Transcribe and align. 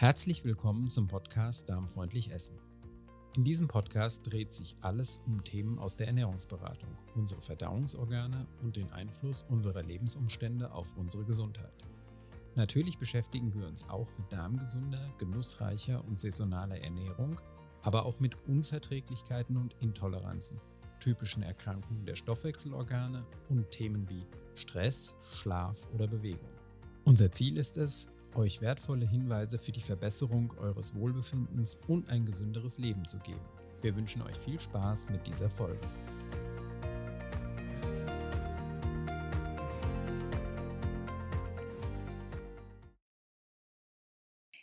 Herzlich 0.00 0.46
willkommen 0.46 0.88
zum 0.88 1.08
Podcast 1.08 1.68
Darmfreundlich 1.68 2.32
Essen. 2.32 2.58
In 3.36 3.44
diesem 3.44 3.68
Podcast 3.68 4.26
dreht 4.26 4.50
sich 4.50 4.74
alles 4.80 5.18
um 5.26 5.44
Themen 5.44 5.78
aus 5.78 5.96
der 5.96 6.06
Ernährungsberatung, 6.06 6.96
unsere 7.16 7.42
Verdauungsorgane 7.42 8.46
und 8.62 8.76
den 8.76 8.90
Einfluss 8.92 9.42
unserer 9.42 9.82
Lebensumstände 9.82 10.72
auf 10.72 10.96
unsere 10.96 11.26
Gesundheit. 11.26 11.84
Natürlich 12.54 12.96
beschäftigen 12.96 13.52
wir 13.52 13.68
uns 13.68 13.90
auch 13.90 14.08
mit 14.16 14.32
darmgesunder, 14.32 15.06
genussreicher 15.18 16.02
und 16.08 16.18
saisonaler 16.18 16.80
Ernährung, 16.80 17.38
aber 17.82 18.06
auch 18.06 18.20
mit 18.20 18.38
Unverträglichkeiten 18.48 19.58
und 19.58 19.76
Intoleranzen, 19.80 20.62
typischen 21.00 21.42
Erkrankungen 21.42 22.06
der 22.06 22.14
Stoffwechselorgane 22.14 23.26
und 23.50 23.70
Themen 23.70 24.08
wie 24.08 24.24
Stress, 24.54 25.14
Schlaf 25.30 25.86
oder 25.92 26.06
Bewegung. 26.06 26.48
Unser 27.04 27.30
Ziel 27.32 27.58
ist 27.58 27.76
es, 27.76 28.08
euch 28.34 28.60
wertvolle 28.60 29.06
Hinweise 29.06 29.58
für 29.58 29.72
die 29.72 29.80
Verbesserung 29.80 30.52
eures 30.58 30.94
Wohlbefindens 30.94 31.80
und 31.88 32.08
ein 32.08 32.26
gesünderes 32.26 32.78
Leben 32.78 33.06
zu 33.06 33.18
geben. 33.18 33.40
Wir 33.82 33.96
wünschen 33.96 34.22
euch 34.22 34.36
viel 34.36 34.60
Spaß 34.60 35.08
mit 35.08 35.26
dieser 35.26 35.50
Folge. 35.50 35.80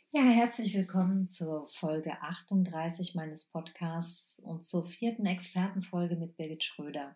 Ja, 0.10 0.22
herzlich 0.22 0.74
willkommen 0.76 1.26
zur 1.26 1.68
Folge 1.68 2.22
38 2.22 3.16
meines 3.16 3.50
Podcasts 3.50 4.40
und 4.40 4.66
zur 4.66 4.88
vierten 4.88 5.26
Expertenfolge 5.26 6.16
mit 6.16 6.38
Birgit 6.38 6.64
Schröder. 6.64 7.16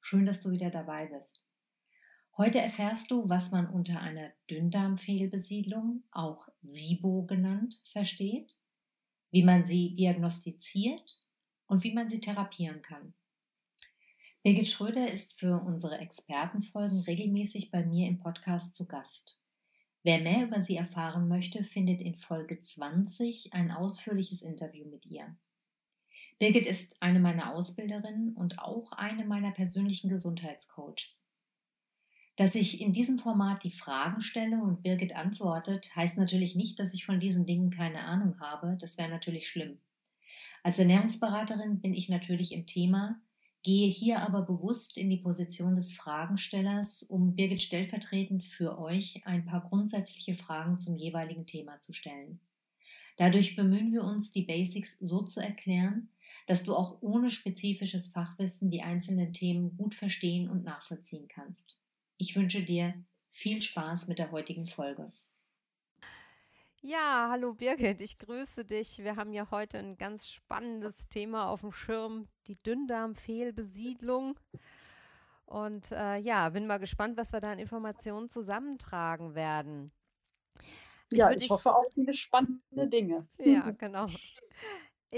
Schön, 0.00 0.26
dass 0.26 0.42
du 0.42 0.50
wieder 0.50 0.70
dabei 0.70 1.06
bist. 1.06 1.45
Heute 2.38 2.60
erfährst 2.60 3.10
du, 3.10 3.26
was 3.30 3.50
man 3.50 3.66
unter 3.66 4.02
einer 4.02 4.30
Dünndarmfehlbesiedlung, 4.50 6.02
auch 6.10 6.50
SIBO 6.60 7.24
genannt, 7.24 7.80
versteht, 7.90 8.54
wie 9.30 9.42
man 9.42 9.64
sie 9.64 9.94
diagnostiziert 9.94 11.22
und 11.66 11.82
wie 11.82 11.94
man 11.94 12.10
sie 12.10 12.20
therapieren 12.20 12.82
kann. 12.82 13.14
Birgit 14.42 14.68
Schröder 14.68 15.10
ist 15.10 15.38
für 15.38 15.62
unsere 15.62 15.98
Expertenfolgen 15.98 17.00
regelmäßig 17.00 17.70
bei 17.70 17.86
mir 17.86 18.06
im 18.06 18.18
Podcast 18.18 18.74
zu 18.74 18.86
Gast. 18.86 19.40
Wer 20.02 20.20
mehr 20.20 20.44
über 20.44 20.60
sie 20.60 20.76
erfahren 20.76 21.28
möchte, 21.28 21.64
findet 21.64 22.02
in 22.02 22.16
Folge 22.16 22.60
20 22.60 23.54
ein 23.54 23.70
ausführliches 23.70 24.42
Interview 24.42 24.86
mit 24.86 25.06
ihr. 25.06 25.34
Birgit 26.38 26.66
ist 26.66 27.02
eine 27.02 27.18
meiner 27.18 27.54
Ausbilderinnen 27.54 28.36
und 28.36 28.58
auch 28.58 28.92
eine 28.92 29.24
meiner 29.24 29.52
persönlichen 29.52 30.10
Gesundheitscoaches. 30.10 31.26
Dass 32.36 32.54
ich 32.54 32.82
in 32.82 32.92
diesem 32.92 33.18
Format 33.18 33.64
die 33.64 33.70
Fragen 33.70 34.20
stelle 34.20 34.62
und 34.62 34.82
Birgit 34.82 35.16
antwortet, 35.16 35.96
heißt 35.96 36.18
natürlich 36.18 36.54
nicht, 36.54 36.78
dass 36.78 36.92
ich 36.92 37.06
von 37.06 37.18
diesen 37.18 37.46
Dingen 37.46 37.70
keine 37.70 38.04
Ahnung 38.04 38.38
habe. 38.40 38.76
Das 38.78 38.98
wäre 38.98 39.08
natürlich 39.08 39.48
schlimm. 39.48 39.78
Als 40.62 40.78
Ernährungsberaterin 40.78 41.80
bin 41.80 41.94
ich 41.94 42.10
natürlich 42.10 42.52
im 42.52 42.66
Thema, 42.66 43.18
gehe 43.62 43.88
hier 43.88 44.20
aber 44.20 44.42
bewusst 44.42 44.98
in 44.98 45.08
die 45.08 45.16
Position 45.16 45.74
des 45.74 45.94
Fragenstellers, 45.94 47.04
um 47.04 47.34
Birgit 47.34 47.62
stellvertretend 47.62 48.44
für 48.44 48.78
euch 48.78 49.22
ein 49.24 49.46
paar 49.46 49.66
grundsätzliche 49.68 50.36
Fragen 50.36 50.78
zum 50.78 50.96
jeweiligen 50.96 51.46
Thema 51.46 51.80
zu 51.80 51.94
stellen. 51.94 52.40
Dadurch 53.16 53.56
bemühen 53.56 53.92
wir 53.92 54.04
uns, 54.04 54.32
die 54.32 54.44
Basics 54.44 54.98
so 54.98 55.22
zu 55.22 55.40
erklären, 55.40 56.10
dass 56.46 56.64
du 56.64 56.74
auch 56.74 57.00
ohne 57.00 57.30
spezifisches 57.30 58.08
Fachwissen 58.08 58.70
die 58.70 58.82
einzelnen 58.82 59.32
Themen 59.32 59.74
gut 59.76 59.94
verstehen 59.94 60.50
und 60.50 60.64
nachvollziehen 60.64 61.28
kannst. 61.28 61.78
Ich 62.18 62.34
wünsche 62.34 62.62
dir 62.62 62.94
viel 63.30 63.60
Spaß 63.60 64.08
mit 64.08 64.18
der 64.18 64.30
heutigen 64.30 64.66
Folge. 64.66 65.10
Ja, 66.80 67.28
hallo 67.30 67.52
Birgit, 67.52 68.00
ich 68.00 68.18
grüße 68.18 68.64
dich. 68.64 68.98
Wir 68.98 69.16
haben 69.16 69.32
ja 69.32 69.50
heute 69.50 69.78
ein 69.78 69.98
ganz 69.98 70.28
spannendes 70.28 71.08
Thema 71.08 71.48
auf 71.48 71.60
dem 71.60 71.72
Schirm, 71.72 72.28
die 72.46 72.56
Dünndarmfehlbesiedlung. 72.62 74.38
Und 75.44 75.92
äh, 75.92 76.16
ja, 76.18 76.48
bin 76.50 76.66
mal 76.66 76.78
gespannt, 76.78 77.16
was 77.16 77.32
wir 77.32 77.40
da 77.40 77.52
an 77.52 77.58
Informationen 77.58 78.28
zusammentragen 78.28 79.34
werden. 79.34 79.92
Ich 81.10 81.18
ja, 81.18 81.30
ich 81.30 81.50
hoffe 81.50 81.74
auch 81.74 81.84
viele 81.92 82.14
spannende 82.14 82.88
Dinge. 82.88 83.28
Ja, 83.38 83.70
genau. 83.72 84.06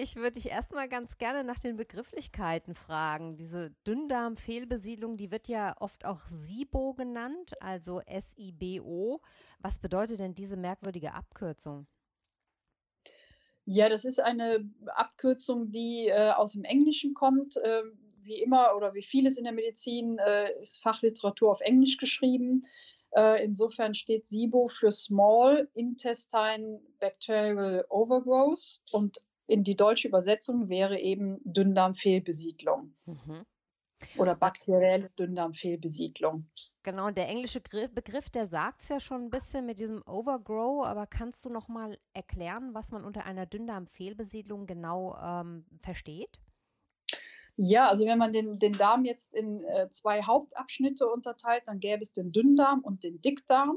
Ich 0.01 0.15
würde 0.15 0.33
dich 0.33 0.49
erstmal 0.49 0.89
ganz 0.89 1.19
gerne 1.19 1.43
nach 1.43 1.59
den 1.59 1.77
Begrifflichkeiten 1.77 2.75
fragen. 2.77 3.37
Diese 3.37 3.73
Dünndarmfehlbesiedlung, 3.85 5.17
die 5.17 5.33
wird 5.33 5.49
ja 5.49 5.75
oft 5.81 6.05
auch 6.05 6.25
SIBO 6.29 6.95
genannt, 6.95 7.55
also 7.61 8.01
S-I-B-O. 8.07 9.21
Was 9.59 9.81
bedeutet 9.81 10.21
denn 10.21 10.35
diese 10.35 10.57
merkwürdige 10.57 11.15
Abkürzung? 11.15 11.89
Ja, 13.65 13.89
das 13.89 14.05
ist 14.05 14.21
eine 14.21 14.71
Abkürzung, 14.87 15.73
die 15.73 16.07
äh, 16.07 16.31
aus 16.31 16.53
dem 16.53 16.63
Englischen 16.63 17.15
kommt. 17.15 17.57
Äh, 17.57 17.83
wie 18.23 18.41
immer 18.41 18.77
oder 18.77 18.95
wie 18.95 19.03
vieles 19.03 19.37
in 19.37 19.45
der 19.45 19.53
Medizin 19.53 20.19
äh, 20.19 20.61
ist 20.61 20.81
Fachliteratur 20.81 21.51
auf 21.51 21.61
Englisch 21.61 21.97
geschrieben. 21.97 22.63
Äh, 23.17 23.45
insofern 23.45 23.95
steht 23.95 24.27
SIBO 24.29 24.69
für 24.69 24.93
Small 24.93 25.69
Intestine 25.75 26.81
Bacterial 27.01 27.85
Overgrowth 27.89 28.81
und 28.93 29.19
in 29.49 29.65
die 29.65 29.77
deutsche 29.77 30.07
Übersetzung 30.07 30.69
wäre 30.69 31.01
eben 31.01 31.41
Dünndarmfehlbesiedlung. 31.45 32.95
Mhm. 33.07 33.45
Oder 34.17 34.37
bakterielle 34.37 35.11
Dünndarmfehlbesiedlung. 35.19 36.49
Genau, 36.85 37.11
der 37.11 37.29
englische 37.29 37.61
Begriff, 37.61 38.31
der 38.31 38.47
sagt 38.47 38.83
es 38.83 38.89
ja 38.91 39.01
schon 39.01 39.25
ein 39.25 39.31
bisschen 39.31 39.67
mit 39.67 39.81
diesem 39.81 40.03
Overgrow, 40.07 40.87
aber 40.87 41.07
kannst 41.09 41.45
du 41.45 41.51
noch 41.51 41.67
mal 41.67 41.99
erklären, 42.13 42.75
was 42.75 42.93
man 42.93 43.05
unter 43.05 43.25
einer 43.25 43.47
Dünndarmfehlbesiedlung 43.47 44.67
genau 44.67 45.17
ähm, 45.21 45.65
versteht? 45.81 46.39
Ja, 47.57 47.89
also 47.89 48.07
wenn 48.07 48.19
man 48.19 48.31
den, 48.31 48.57
den 48.61 48.73
Darm 48.73 49.05
jetzt 49.05 49.35
in 49.35 49.65
äh, 49.65 49.89
zwei 49.91 50.23
Hauptabschnitte 50.23 51.09
unterteilt, 51.09 51.65
dann 51.67 51.81
gäbe 51.81 52.03
es 52.03 52.13
den 52.13 52.31
Dünndarm 52.31 52.81
und 52.81 53.03
den 53.03 53.21
Dickdarm. 53.21 53.77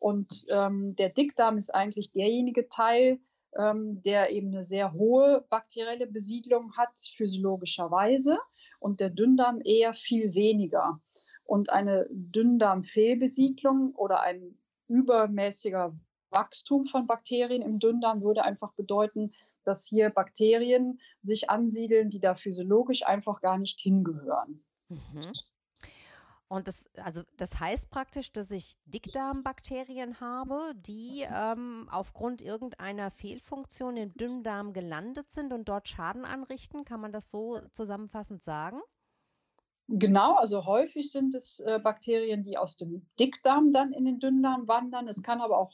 Und 0.00 0.46
ähm, 0.50 0.96
der 0.96 1.10
Dickdarm 1.10 1.56
ist 1.56 1.72
eigentlich 1.72 2.10
derjenige 2.10 2.68
Teil, 2.68 3.20
ähm, 3.56 4.02
der 4.02 4.30
eben 4.30 4.48
eine 4.48 4.62
sehr 4.62 4.92
hohe 4.92 5.44
bakterielle 5.48 6.06
Besiedlung 6.06 6.76
hat, 6.76 6.98
physiologischerweise, 7.16 8.38
und 8.78 9.00
der 9.00 9.10
Dünndarm 9.10 9.60
eher 9.64 9.94
viel 9.94 10.34
weniger. 10.34 11.00
Und 11.44 11.70
eine 11.70 12.06
Dünndarmfehlbesiedlung 12.10 13.94
oder 13.94 14.20
ein 14.20 14.58
übermäßiger 14.88 15.94
Wachstum 16.30 16.84
von 16.84 17.06
Bakterien 17.06 17.62
im 17.62 17.78
Dünndarm 17.78 18.22
würde 18.22 18.44
einfach 18.44 18.72
bedeuten, 18.74 19.32
dass 19.64 19.86
hier 19.86 20.10
Bakterien 20.10 21.00
sich 21.20 21.48
ansiedeln, 21.48 22.10
die 22.10 22.20
da 22.20 22.34
physiologisch 22.34 23.06
einfach 23.06 23.40
gar 23.40 23.58
nicht 23.58 23.80
hingehören. 23.80 24.64
Mhm. 24.88 25.32
Und 26.48 26.68
das, 26.68 26.86
also 26.96 27.22
das 27.36 27.58
heißt 27.58 27.90
praktisch, 27.90 28.30
dass 28.30 28.50
ich 28.50 28.76
Dickdarmbakterien 28.84 30.20
habe, 30.20 30.74
die 30.86 31.26
ähm, 31.28 31.88
aufgrund 31.90 32.42
irgendeiner 32.42 33.10
Fehlfunktion 33.10 33.96
im 33.96 34.12
Dünndarm 34.14 34.72
gelandet 34.72 35.30
sind 35.30 35.52
und 35.52 35.68
dort 35.68 35.88
Schaden 35.88 36.24
anrichten. 36.24 36.84
Kann 36.84 37.00
man 37.00 37.12
das 37.12 37.30
so 37.30 37.52
zusammenfassend 37.72 38.42
sagen? 38.42 38.80
Genau, 39.88 40.34
also 40.34 40.64
häufig 40.64 41.10
sind 41.10 41.34
es 41.34 41.60
äh, 41.60 41.78
Bakterien, 41.82 42.42
die 42.42 42.56
aus 42.56 42.76
dem 42.76 43.06
Dickdarm 43.18 43.72
dann 43.72 43.92
in 43.92 44.04
den 44.04 44.18
Dünndarm 44.18 44.66
wandern. 44.66 45.08
Es 45.08 45.22
kann 45.22 45.40
aber 45.40 45.58
auch 45.58 45.72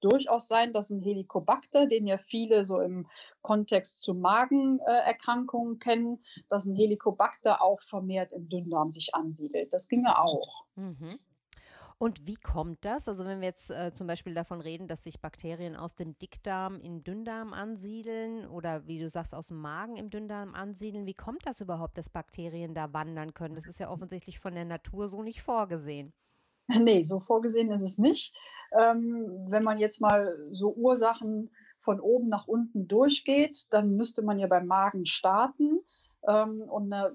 durchaus 0.00 0.48
sein, 0.48 0.72
dass 0.72 0.90
ein 0.90 1.02
Helicobacter, 1.02 1.86
den 1.86 2.06
ja 2.06 2.18
viele 2.18 2.64
so 2.64 2.80
im 2.80 3.06
Kontext 3.42 4.02
zu 4.02 4.14
Magenerkrankungen 4.14 5.78
kennen, 5.78 6.22
dass 6.48 6.66
ein 6.66 6.76
Helicobacter 6.76 7.62
auch 7.62 7.80
vermehrt 7.80 8.32
im 8.32 8.48
Dünndarm 8.48 8.90
sich 8.90 9.14
ansiedelt. 9.14 9.72
Das 9.72 9.88
ginge 9.88 10.18
auch. 10.18 10.64
Mhm. 10.74 11.18
Und 12.02 12.26
wie 12.26 12.36
kommt 12.36 12.86
das? 12.86 13.08
Also 13.08 13.26
wenn 13.26 13.42
wir 13.42 13.48
jetzt 13.48 13.70
äh, 13.70 13.92
zum 13.92 14.06
Beispiel 14.06 14.32
davon 14.32 14.62
reden, 14.62 14.88
dass 14.88 15.02
sich 15.02 15.20
Bakterien 15.20 15.76
aus 15.76 15.96
dem 15.96 16.18
Dickdarm 16.18 16.80
im 16.80 17.04
Dünndarm 17.04 17.52
ansiedeln 17.52 18.46
oder 18.46 18.86
wie 18.86 18.98
du 18.98 19.10
sagst, 19.10 19.34
aus 19.34 19.48
dem 19.48 19.60
Magen 19.60 19.96
im 19.98 20.08
Dünndarm 20.08 20.54
ansiedeln, 20.54 21.04
wie 21.04 21.12
kommt 21.12 21.44
das 21.44 21.60
überhaupt, 21.60 21.98
dass 21.98 22.08
Bakterien 22.08 22.74
da 22.74 22.94
wandern 22.94 23.34
können? 23.34 23.54
Das 23.54 23.66
ist 23.66 23.80
ja 23.80 23.90
offensichtlich 23.90 24.38
von 24.38 24.54
der 24.54 24.64
Natur 24.64 25.10
so 25.10 25.22
nicht 25.22 25.42
vorgesehen. 25.42 26.14
Nee, 26.80 27.02
so 27.02 27.20
vorgesehen 27.20 27.70
ist 27.70 27.82
es 27.82 27.98
nicht. 27.98 28.34
Ähm, 28.72 29.46
wenn 29.48 29.64
man 29.64 29.78
jetzt 29.78 30.00
mal 30.00 30.48
so 30.52 30.72
Ursachen 30.72 31.50
von 31.76 32.00
oben 32.00 32.28
nach 32.28 32.46
unten 32.46 32.86
durchgeht, 32.86 33.66
dann 33.70 33.96
müsste 33.96 34.22
man 34.22 34.38
ja 34.38 34.46
beim 34.46 34.66
Magen 34.66 35.06
starten. 35.06 35.80
Ähm, 36.26 36.62
und 36.62 36.92
eine 36.92 37.12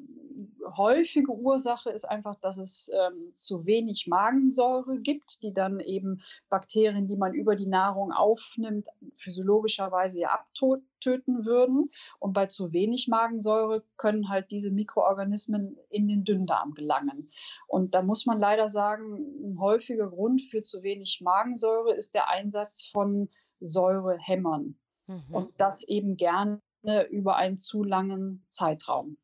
häufige 0.76 1.32
Ursache 1.32 1.90
ist 1.90 2.06
einfach, 2.06 2.36
dass 2.36 2.58
es 2.58 2.92
ähm, 2.94 3.34
zu 3.38 3.66
wenig 3.66 4.08
Magensäure 4.08 5.00
gibt, 5.00 5.44
die 5.44 5.54
dann 5.54 5.80
eben 5.80 6.22
Bakterien, 6.50 7.08
die 7.08 7.16
man 7.16 7.34
über 7.34 7.56
die 7.56 7.68
Nahrung 7.68 8.12
aufnimmt, 8.12 8.88
physiologischerweise 9.16 10.22
ja 10.22 10.30
abtöten 10.32 11.46
würden. 11.46 11.90
Und 12.20 12.34
bei 12.34 12.48
zu 12.48 12.74
wenig 12.74 13.08
Magensäure 13.08 13.84
können 13.98 14.30
halt 14.30 14.52
diese 14.52 14.72
Mikroorganismen 14.72 15.78
in 15.90 16.08
den 16.08 16.24
Dünndarm 16.24 16.74
gelangen. 16.74 17.32
Und 17.68 17.94
da 17.94 18.02
muss 18.02 18.26
man 18.26 18.40
leider 18.40 18.70
sagen, 18.70 19.16
ein 19.44 19.60
häufiger 19.60 20.10
Grund 20.10 20.42
für 20.42 20.64
zu 20.64 20.84
wenig 20.84 21.22
Magensäure 21.22 21.94
ist 21.94 22.16
der 22.16 22.30
Einsatz 22.30 22.86
von 22.86 23.30
Säure 23.60 24.18
hämmern. 24.18 24.78
Mhm. 25.08 25.24
Und 25.32 25.50
das 25.60 25.88
eben 25.88 26.18
gerne 26.18 26.60
über 27.10 27.36
einen 27.36 27.58
zu 27.58 27.84
langen 27.84 28.46
Zeitraum. 28.50 29.18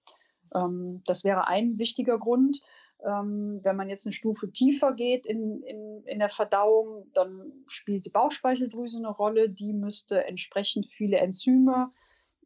Ähm, 0.54 1.02
das 1.06 1.24
wäre 1.24 1.48
ein 1.48 1.78
wichtiger 1.78 2.18
Grund. 2.20 2.62
Ähm, 3.04 3.62
wenn 3.64 3.76
man 3.76 3.90
jetzt 3.90 4.06
eine 4.06 4.14
Stufe 4.14 4.52
tiefer 4.52 4.94
geht 4.94 5.26
in, 5.26 5.64
in, 5.64 6.04
in 6.06 6.20
der 6.20 6.30
Verdauung, 6.30 7.10
dann 7.14 7.52
spielt 7.68 8.06
die 8.06 8.12
Bauchspeicheldrüse 8.12 9.00
eine 9.00 9.10
Rolle. 9.10 9.50
Die 9.50 9.74
müsste 9.74 10.24
entsprechend 10.26 10.88
viele 10.88 11.18
Enzyme 11.18 11.92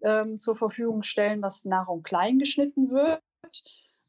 ähm, 0.01 0.39
zur 0.39 0.55
Verfügung 0.55 1.03
stellen, 1.03 1.41
dass 1.41 1.65
Nahrung 1.65 2.03
klein 2.03 2.39
geschnitten 2.39 2.91
wird. 2.91 3.21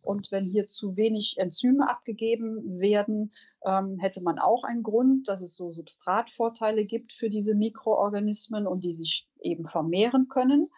Und 0.02 0.30
wenn 0.30 0.44
hier 0.44 0.68
zu 0.68 0.96
wenig 0.96 1.34
Enzyme 1.36 1.88
abgegeben 1.88 2.78
werden, 2.78 3.32
ähm, 3.64 3.98
hätte 3.98 4.22
man 4.22 4.38
auch 4.38 4.62
einen 4.62 4.84
Grund, 4.84 5.28
dass 5.28 5.42
es 5.42 5.56
so 5.56 5.72
Substratvorteile 5.72 6.84
gibt 6.84 7.12
für 7.12 7.28
diese 7.28 7.56
Mikroorganismen 7.56 8.68
und 8.68 8.84
die 8.84 8.92
sich 8.92 9.28
eben 9.40 9.66
vermehren 9.66 10.28
können. 10.28 10.70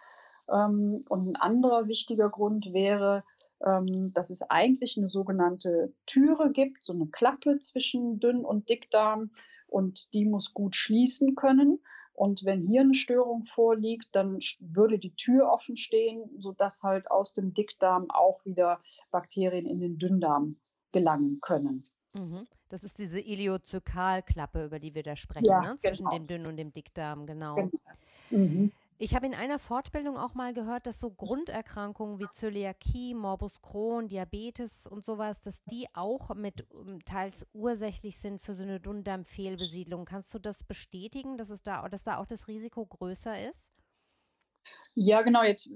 Ähm, 0.51 1.05
und 1.09 1.29
ein 1.29 1.37
anderer 1.37 1.89
wichtiger 1.89 2.29
Grund 2.29 2.73
wäre, 2.73 3.25
ähm, 3.65 4.11
dass 4.13 4.31
es 4.31 4.43
eigentlich 4.43 4.97
eine 4.97 5.09
sogenannte 5.09 5.93
Türe 6.07 6.53
gibt, 6.53 6.85
so 6.85 6.93
eine 6.93 7.07
Klappe 7.07 7.59
zwischen 7.59 8.21
Dünn- 8.21 8.45
und 8.45 8.69
Dickdarm 8.69 9.31
und 9.67 10.15
die 10.15 10.25
muss 10.25 10.55
gut 10.55 10.77
schließen 10.77 11.35
können. 11.35 11.81
Und 12.13 12.45
wenn 12.45 12.67
hier 12.67 12.81
eine 12.81 12.95
Störung 12.95 13.45
vorliegt, 13.45 14.09
dann 14.13 14.39
würde 14.59 14.99
die 14.99 15.15
Tür 15.15 15.53
offen 15.53 15.77
stehen, 15.77 16.29
sodass 16.39 16.83
halt 16.83 17.11
aus 17.11 17.33
dem 17.33 17.55
Dickdarm 17.55 18.11
auch 18.11 18.45
wieder 18.45 18.81
Bakterien 19.13 19.67
in 19.67 19.79
den 19.79 19.99
Dünndarm 19.99 20.57
gelangen 20.91 21.41
können. 21.41 21.83
Mhm. 22.15 22.47
Das 22.69 22.83
ist 22.83 22.99
diese 22.99 23.21
Iliozykalklappe, 23.21 24.65
über 24.65 24.79
die 24.79 24.95
wir 24.95 25.03
da 25.03 25.17
sprechen, 25.17 25.47
ja, 25.47 25.61
ne? 25.61 25.77
zwischen 25.77 26.07
genau. 26.07 26.19
dem 26.19 26.27
Dünn- 26.27 26.47
und 26.47 26.57
dem 26.57 26.73
Dickdarm, 26.73 27.27
genau. 27.27 27.55
genau. 27.55 27.71
Mhm. 28.31 28.73
Ich 29.01 29.15
habe 29.15 29.27
in 29.27 29.35
einer 29.35 29.61
Fortbildung 29.61 30.17
auch 30.17 30.35
mal 30.35 30.53
gehört, 30.53 30.87
dass 30.89 30.99
so 30.99 31.13
Grunderkrankungen 31.13 32.19
wie 32.19 32.27
Zöliakie, 32.33 33.15
Morbus 33.15 33.63
Crohn, 33.63 34.09
Diabetes 34.09 34.89
und 34.89 35.05
sowas, 35.05 35.41
dass 35.41 35.63
die 35.67 35.87
auch 35.95 36.35
mit 36.35 36.67
ähm, 36.75 37.05
teils 37.05 37.47
ursächlich 37.53 38.19
sind 38.19 38.41
für 38.41 38.57
so 38.57 38.65
eine 38.65 38.81
Dünndarmfehlbesiedlung. 38.81 40.05
Kannst 40.05 40.35
du 40.35 40.41
das 40.41 40.65
bestätigen, 40.65 41.39
dass 41.39 41.51
es 41.51 41.63
da, 41.63 41.89
dass 41.89 42.03
da 42.03 42.19
auch 42.19 42.27
das 42.27 42.49
Risiko 42.49 42.85
größer 42.87 43.49
ist? 43.49 43.71
Ja, 44.95 45.23
genau. 45.23 45.45
Jetzt 45.45 45.71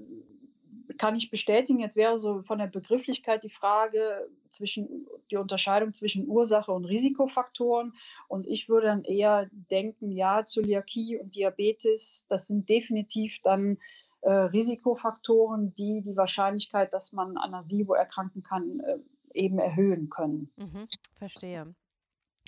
kann 0.97 1.15
ich 1.15 1.29
bestätigen. 1.29 1.79
Jetzt 1.79 1.95
wäre 1.95 2.17
so 2.17 2.41
von 2.41 2.57
der 2.59 2.67
Begrifflichkeit 2.67 3.43
die 3.43 3.49
Frage 3.49 4.27
zwischen 4.49 5.07
die 5.31 5.37
Unterscheidung 5.37 5.93
zwischen 5.93 6.27
Ursache 6.27 6.71
und 6.71 6.85
Risikofaktoren. 6.85 7.93
Und 8.27 8.47
ich 8.47 8.69
würde 8.69 8.87
dann 8.87 9.03
eher 9.03 9.49
denken, 9.51 10.11
ja, 10.11 10.45
Zöliakie 10.45 11.17
und 11.17 11.35
Diabetes, 11.35 12.25
das 12.29 12.47
sind 12.47 12.69
definitiv 12.69 13.39
dann 13.41 13.77
äh, 14.21 14.31
Risikofaktoren, 14.31 15.73
die 15.75 16.01
die 16.01 16.15
Wahrscheinlichkeit, 16.15 16.93
dass 16.93 17.13
man 17.13 17.37
an 17.37 17.53
einer 17.53 17.61
SIBO 17.61 17.93
erkranken 17.93 18.43
kann, 18.43 18.79
äh, 18.79 18.99
eben 19.33 19.59
erhöhen 19.59 20.09
können. 20.09 20.51
Mhm, 20.55 20.87
verstehe. 21.13 21.73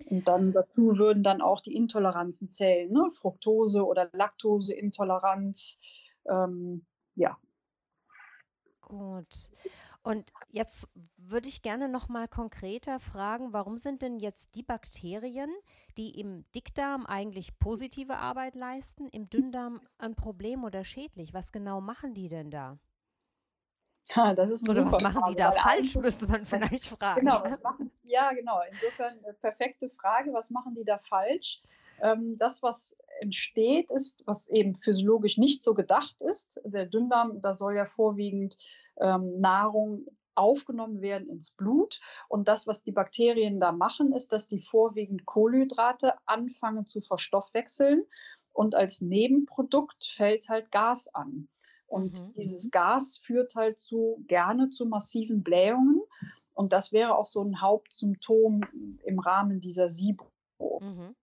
Und 0.09 0.27
dann 0.27 0.51
dazu 0.51 0.97
würden 0.97 1.23
dann 1.23 1.41
auch 1.41 1.61
die 1.61 1.75
Intoleranzen 1.75 2.49
zählen, 2.49 2.91
ne? 2.91 3.07
Fructose- 3.09 3.85
oder 3.85 4.09
Laktoseintoleranz. 4.11 5.79
Ähm, 6.29 6.85
ja, 7.15 7.37
Gut. 8.87 9.49
Und 10.03 10.31
jetzt 10.49 10.87
würde 11.17 11.47
ich 11.47 11.61
gerne 11.61 11.89
noch 11.89 12.09
mal 12.09 12.27
konkreter 12.27 12.99
fragen, 12.99 13.53
warum 13.53 13.77
sind 13.77 14.01
denn 14.01 14.19
jetzt 14.19 14.53
die 14.55 14.63
Bakterien, 14.63 15.49
die 15.97 16.19
im 16.19 16.45
Dickdarm 16.53 17.05
eigentlich 17.05 17.57
positive 17.57 18.17
Arbeit 18.17 18.55
leisten, 18.55 19.09
im 19.09 19.29
Dünndarm 19.29 19.81
ein 19.97 20.15
Problem 20.15 20.63
oder 20.63 20.85
schädlich? 20.85 21.33
Was 21.33 21.51
genau 21.51 21.81
machen 21.81 22.13
die 22.13 22.29
denn 22.29 22.51
da? 22.51 22.77
Ja, 24.09 24.33
das 24.35 24.51
ist 24.51 24.69
Oder 24.69 24.85
was 24.91 25.01
machen 25.01 25.21
Frage, 25.21 25.31
die 25.31 25.41
da 25.41 25.51
falsch, 25.51 25.95
müsste 25.95 26.27
man 26.27 26.45
vielleicht 26.45 26.85
fragen. 26.85 27.21
Genau, 27.21 27.43
was 27.43 27.61
machen, 27.63 27.91
ja, 28.03 28.31
genau. 28.33 28.61
Insofern 28.71 29.17
eine 29.23 29.33
perfekte 29.33 29.89
Frage. 29.89 30.31
Was 30.33 30.51
machen 30.51 30.75
die 30.75 30.83
da 30.83 30.99
falsch? 30.99 31.61
Ähm, 32.01 32.37
das, 32.37 32.61
was 32.63 32.97
entsteht, 33.19 33.91
ist, 33.91 34.23
was 34.25 34.47
eben 34.47 34.75
physiologisch 34.75 35.37
nicht 35.37 35.63
so 35.63 35.73
gedacht 35.73 36.21
ist. 36.21 36.61
Der 36.65 36.85
Dünndarm, 36.85 37.41
da 37.41 37.53
soll 37.53 37.75
ja 37.75 37.85
vorwiegend 37.85 38.57
ähm, 38.99 39.39
Nahrung 39.39 40.05
aufgenommen 40.35 41.01
werden 41.01 41.27
ins 41.27 41.51
Blut. 41.51 41.99
Und 42.27 42.47
das, 42.47 42.67
was 42.67 42.83
die 42.83 42.91
Bakterien 42.91 43.59
da 43.59 43.71
machen, 43.71 44.11
ist, 44.11 44.33
dass 44.33 44.47
die 44.47 44.59
vorwiegend 44.59 45.25
Kohlenhydrate 45.25 46.13
anfangen 46.25 46.85
zu 46.85 47.01
verstoffwechseln. 47.01 48.03
Und 48.51 48.75
als 48.75 49.01
Nebenprodukt 49.01 50.05
fällt 50.05 50.49
halt 50.49 50.71
Gas 50.71 51.07
an. 51.13 51.47
Und 51.87 52.27
mhm. 52.27 52.33
dieses 52.33 52.71
Gas 52.71 53.21
führt 53.23 53.55
halt 53.55 53.79
zu 53.79 54.23
gerne 54.27 54.69
zu 54.69 54.85
massiven 54.85 55.43
Blähungen. 55.43 56.01
Und 56.53 56.73
das 56.73 56.93
wäre 56.93 57.17
auch 57.17 57.25
so 57.25 57.43
ein 57.43 57.61
Hauptsymptom 57.61 58.61
im 59.03 59.19
Rahmen 59.19 59.59
dieser 59.59 59.89
SIBO. 59.89 60.31
Mhm. 60.81 61.15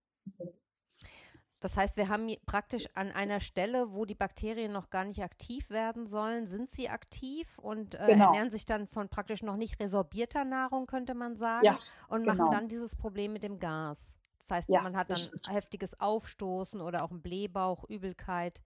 Das 1.62 1.76
heißt, 1.76 1.96
wir 1.96 2.08
haben 2.08 2.28
praktisch 2.44 2.88
an 2.94 3.12
einer 3.12 3.38
Stelle, 3.38 3.94
wo 3.94 4.04
die 4.04 4.16
Bakterien 4.16 4.72
noch 4.72 4.90
gar 4.90 5.04
nicht 5.04 5.22
aktiv 5.22 5.70
werden 5.70 6.08
sollen, 6.08 6.44
sind 6.44 6.70
sie 6.70 6.88
aktiv 6.88 7.56
und 7.60 7.94
äh, 7.94 8.06
genau. 8.08 8.26
ernähren 8.26 8.50
sich 8.50 8.64
dann 8.64 8.88
von 8.88 9.08
praktisch 9.08 9.44
noch 9.44 9.56
nicht 9.56 9.78
resorbierter 9.78 10.44
Nahrung, 10.44 10.86
könnte 10.86 11.14
man 11.14 11.36
sagen, 11.36 11.64
ja, 11.64 11.78
und 12.08 12.24
genau. 12.24 12.34
machen 12.34 12.50
dann 12.50 12.68
dieses 12.68 12.96
Problem 12.96 13.32
mit 13.32 13.44
dem 13.44 13.60
Gas. 13.60 14.18
Das 14.38 14.50
heißt, 14.50 14.70
ja, 14.70 14.82
man 14.82 14.96
hat 14.96 15.08
dann 15.10 15.18
richtig. 15.18 15.48
heftiges 15.48 16.00
Aufstoßen 16.00 16.80
oder 16.80 17.04
auch 17.04 17.12
einen 17.12 17.22
Blähbauch, 17.22 17.88
Übelkeit. 17.88 18.64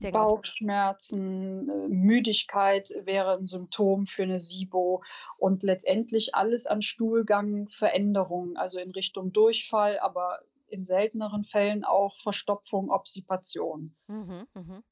Denke, 0.00 0.16
Bauchschmerzen, 0.16 1.68
äh, 1.68 1.88
Müdigkeit 1.88 2.94
wäre 3.02 3.36
ein 3.36 3.44
Symptom 3.44 4.06
für 4.06 4.22
eine 4.22 4.38
SIBO 4.38 5.02
und 5.36 5.64
letztendlich 5.64 6.34
alles 6.34 6.66
an 6.66 6.80
Stuhlgangveränderungen, 6.80 8.56
also 8.56 8.78
in 8.78 8.92
Richtung 8.92 9.32
Durchfall, 9.32 9.98
aber 9.98 10.40
in 10.74 10.84
selteneren 10.84 11.44
Fällen 11.44 11.84
auch 11.84 12.16
Verstopfung, 12.16 12.90
Obsipation. 12.90 13.96
Mhm, 14.08 14.46
mh. 14.52 14.82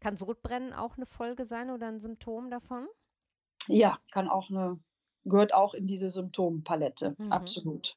Kann 0.00 0.16
Sodbrennen 0.16 0.72
auch 0.72 0.96
eine 0.96 1.06
Folge 1.06 1.44
sein 1.44 1.70
oder 1.70 1.88
ein 1.88 2.00
Symptom 2.00 2.50
davon? 2.50 2.86
Ja, 3.66 3.98
kann 4.12 4.28
auch 4.28 4.50
eine, 4.50 4.78
gehört 5.24 5.54
auch 5.54 5.74
in 5.74 5.86
diese 5.86 6.10
Symptompalette, 6.10 7.16
mhm. 7.18 7.32
absolut. 7.32 7.96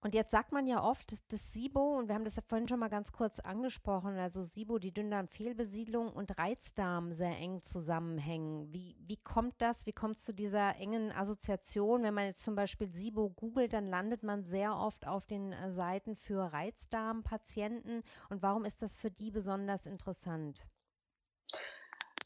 Und 0.00 0.14
jetzt 0.14 0.30
sagt 0.30 0.52
man 0.52 0.68
ja 0.68 0.84
oft, 0.84 1.32
dass 1.32 1.52
SIBO, 1.52 1.98
und 1.98 2.06
wir 2.06 2.14
haben 2.14 2.24
das 2.24 2.36
ja 2.36 2.42
vorhin 2.46 2.68
schon 2.68 2.78
mal 2.78 2.88
ganz 2.88 3.10
kurz 3.10 3.40
angesprochen, 3.40 4.16
also 4.16 4.42
SIBO, 4.42 4.78
die 4.78 4.92
Dünndarmfehlbesiedlung 4.92 6.12
und 6.12 6.38
Reizdarm 6.38 7.12
sehr 7.12 7.36
eng 7.38 7.62
zusammenhängen. 7.62 8.72
Wie, 8.72 8.96
wie 9.00 9.16
kommt 9.16 9.54
das? 9.58 9.86
Wie 9.86 9.92
kommt 9.92 10.16
es 10.16 10.22
zu 10.22 10.32
dieser 10.32 10.76
engen 10.76 11.10
Assoziation? 11.10 12.04
Wenn 12.04 12.14
man 12.14 12.26
jetzt 12.26 12.44
zum 12.44 12.54
Beispiel 12.54 12.92
SIBO 12.92 13.30
googelt, 13.30 13.72
dann 13.72 13.88
landet 13.88 14.22
man 14.22 14.44
sehr 14.44 14.76
oft 14.76 15.04
auf 15.08 15.26
den 15.26 15.52
äh, 15.52 15.72
Seiten 15.72 16.14
für 16.14 16.52
Reizdarmpatienten. 16.52 18.04
Und 18.30 18.42
warum 18.42 18.64
ist 18.64 18.82
das 18.82 18.98
für 18.98 19.10
die 19.10 19.32
besonders 19.32 19.86
interessant? 19.86 20.64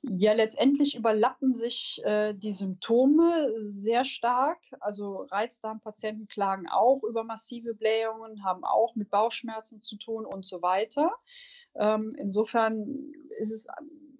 Ja, 0.04 0.32
letztendlich 0.32 0.96
überlappen 0.96 1.54
sich 1.54 2.00
äh, 2.04 2.34
die 2.34 2.50
Symptome 2.50 3.52
sehr 3.56 4.02
stark. 4.02 4.58
Also 4.80 5.26
Reizdarmpatienten 5.30 6.26
klagen 6.26 6.68
auch 6.68 7.02
über 7.04 7.22
massive 7.22 7.74
Blähungen, 7.74 8.44
haben 8.44 8.64
auch 8.64 8.96
mit 8.96 9.10
Bauchschmerzen 9.10 9.80
zu 9.80 9.96
tun 9.96 10.26
und 10.26 10.44
so 10.44 10.60
weiter. 10.60 11.12
Ähm, 11.76 12.10
insofern 12.18 13.12
ist 13.38 13.52
es 13.52 13.66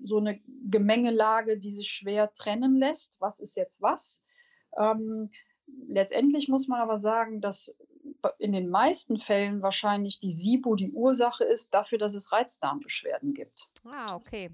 so 0.05 0.19
eine 0.19 0.41
Gemengelage, 0.71 1.59
die 1.59 1.73
sich 1.73 1.91
schwer 1.91 2.33
trennen 2.33 2.77
lässt. 2.77 3.21
Was 3.21 3.41
ist 3.41 3.57
jetzt 3.57 3.83
was? 3.83 4.23
Ähm, 4.79 5.31
letztendlich 5.89 6.49
muss 6.49 6.69
man 6.69 6.81
aber 6.81 6.97
sagen, 6.97 7.41
dass 7.41 7.77
in 8.39 8.53
den 8.53 8.69
meisten 8.69 9.19
Fällen 9.19 9.63
wahrscheinlich 9.63 10.21
die 10.21 10.31
SIBO 10.31 10.77
die 10.77 10.93
Ursache 10.93 11.45
ist 11.45 11.75
dafür, 11.75 11.99
dass 11.99 12.15
es 12.15 12.31
Reizdarmbeschwerden 12.31 13.35
gibt. 13.35 13.71
Ah, 13.85 14.15
okay. 14.15 14.51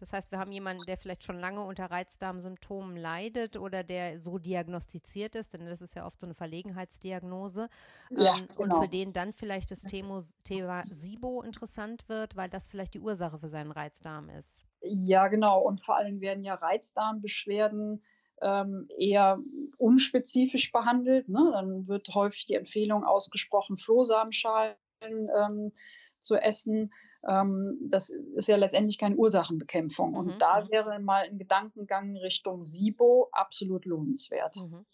Das 0.00 0.14
heißt, 0.14 0.32
wir 0.32 0.38
haben 0.38 0.50
jemanden, 0.50 0.84
der 0.86 0.96
vielleicht 0.96 1.24
schon 1.24 1.38
lange 1.38 1.62
unter 1.62 1.90
Reizdarmsymptomen 1.90 2.96
leidet 2.96 3.56
oder 3.56 3.84
der 3.84 4.18
so 4.18 4.38
diagnostiziert 4.38 5.36
ist, 5.36 5.52
denn 5.52 5.66
das 5.66 5.82
ist 5.82 5.94
ja 5.94 6.06
oft 6.06 6.18
so 6.18 6.26
eine 6.26 6.34
Verlegenheitsdiagnose. 6.34 7.68
Ja, 8.10 8.36
ähm, 8.36 8.48
genau. 8.56 8.62
Und 8.62 8.82
für 8.82 8.88
den 8.88 9.12
dann 9.12 9.32
vielleicht 9.32 9.70
das 9.70 9.82
Thema, 9.82 10.20
Thema 10.42 10.84
SIBO 10.88 11.42
interessant 11.42 12.08
wird, 12.08 12.34
weil 12.34 12.48
das 12.48 12.68
vielleicht 12.68 12.94
die 12.94 13.00
Ursache 13.00 13.38
für 13.38 13.48
seinen 13.48 13.70
Reizdarm 13.70 14.30
ist. 14.30 14.66
Ja, 14.80 15.28
genau. 15.28 15.60
Und 15.60 15.84
vor 15.84 15.96
allem 15.96 16.20
werden 16.20 16.42
ja 16.42 16.54
Reizdarmbeschwerden 16.54 18.02
ähm, 18.40 18.88
eher 18.96 19.38
unspezifisch 19.76 20.72
behandelt. 20.72 21.28
Ne? 21.28 21.50
Dann 21.52 21.86
wird 21.86 22.08
häufig 22.14 22.46
die 22.46 22.54
Empfehlung 22.54 23.04
ausgesprochen, 23.04 23.76
Flohsamenschalen 23.76 24.76
ähm, 25.02 25.72
zu 26.20 26.36
essen. 26.36 26.92
Ähm, 27.26 27.78
das 27.82 28.10
ist 28.10 28.48
ja 28.48 28.56
letztendlich 28.56 28.98
keine 28.98 29.16
Ursachenbekämpfung. 29.16 30.12
Mhm. 30.12 30.16
Und 30.16 30.42
da 30.42 30.60
mhm. 30.60 30.70
wäre 30.70 30.98
mal 31.00 31.24
ein 31.24 31.38
Gedankengang 31.38 32.16
Richtung 32.16 32.64
SIBO 32.64 33.28
absolut 33.32 33.84
lohnenswert. 33.84 34.56
Mhm. 34.56 34.86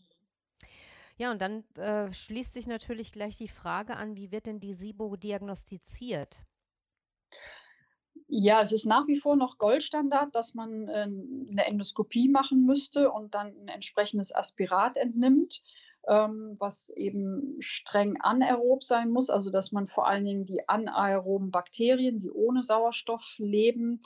Ja, 1.19 1.31
und 1.31 1.41
dann 1.41 1.65
äh, 1.77 2.13
schließt 2.13 2.53
sich 2.53 2.67
natürlich 2.67 3.13
gleich 3.13 3.39
die 3.39 3.49
Frage 3.49 3.97
an, 3.97 4.17
wie 4.17 4.33
wird 4.33 4.47
denn 4.47 4.61
die 4.61 4.75
SIBO 4.75 5.17
diagnostiziert? 5.17 6.45
Ja, 8.29 8.61
es 8.61 8.73
ist 8.73 8.87
nach 8.87 9.07
wie 9.07 9.17
vor 9.17 9.37
noch 9.37 9.57
Goldstandard, 9.57 10.35
dass 10.35 10.55
man 10.55 10.89
äh, 10.89 11.03
eine 11.03 11.67
Endoskopie 11.67 12.29
machen 12.29 12.67
müsste 12.67 13.11
und 13.11 13.35
dann 13.35 13.57
ein 13.57 13.69
entsprechendes 13.69 14.35
Aspirat 14.35 14.97
entnimmt, 14.97 15.63
ähm, 16.09 16.45
was 16.59 16.91
eben 16.91 17.57
streng 17.59 18.17
anaerob 18.21 18.85
sein 18.85 19.11
muss, 19.11 19.31
also 19.31 19.51
dass 19.51 19.73
man 19.73 19.89
vor 19.89 20.07
allen 20.07 20.25
Dingen 20.25 20.45
die 20.45 20.69
anaeroben 20.69 21.51
Bakterien, 21.51 22.19
die 22.19 22.31
ohne 22.31 22.63
Sauerstoff 22.63 23.35
leben, 23.39 24.01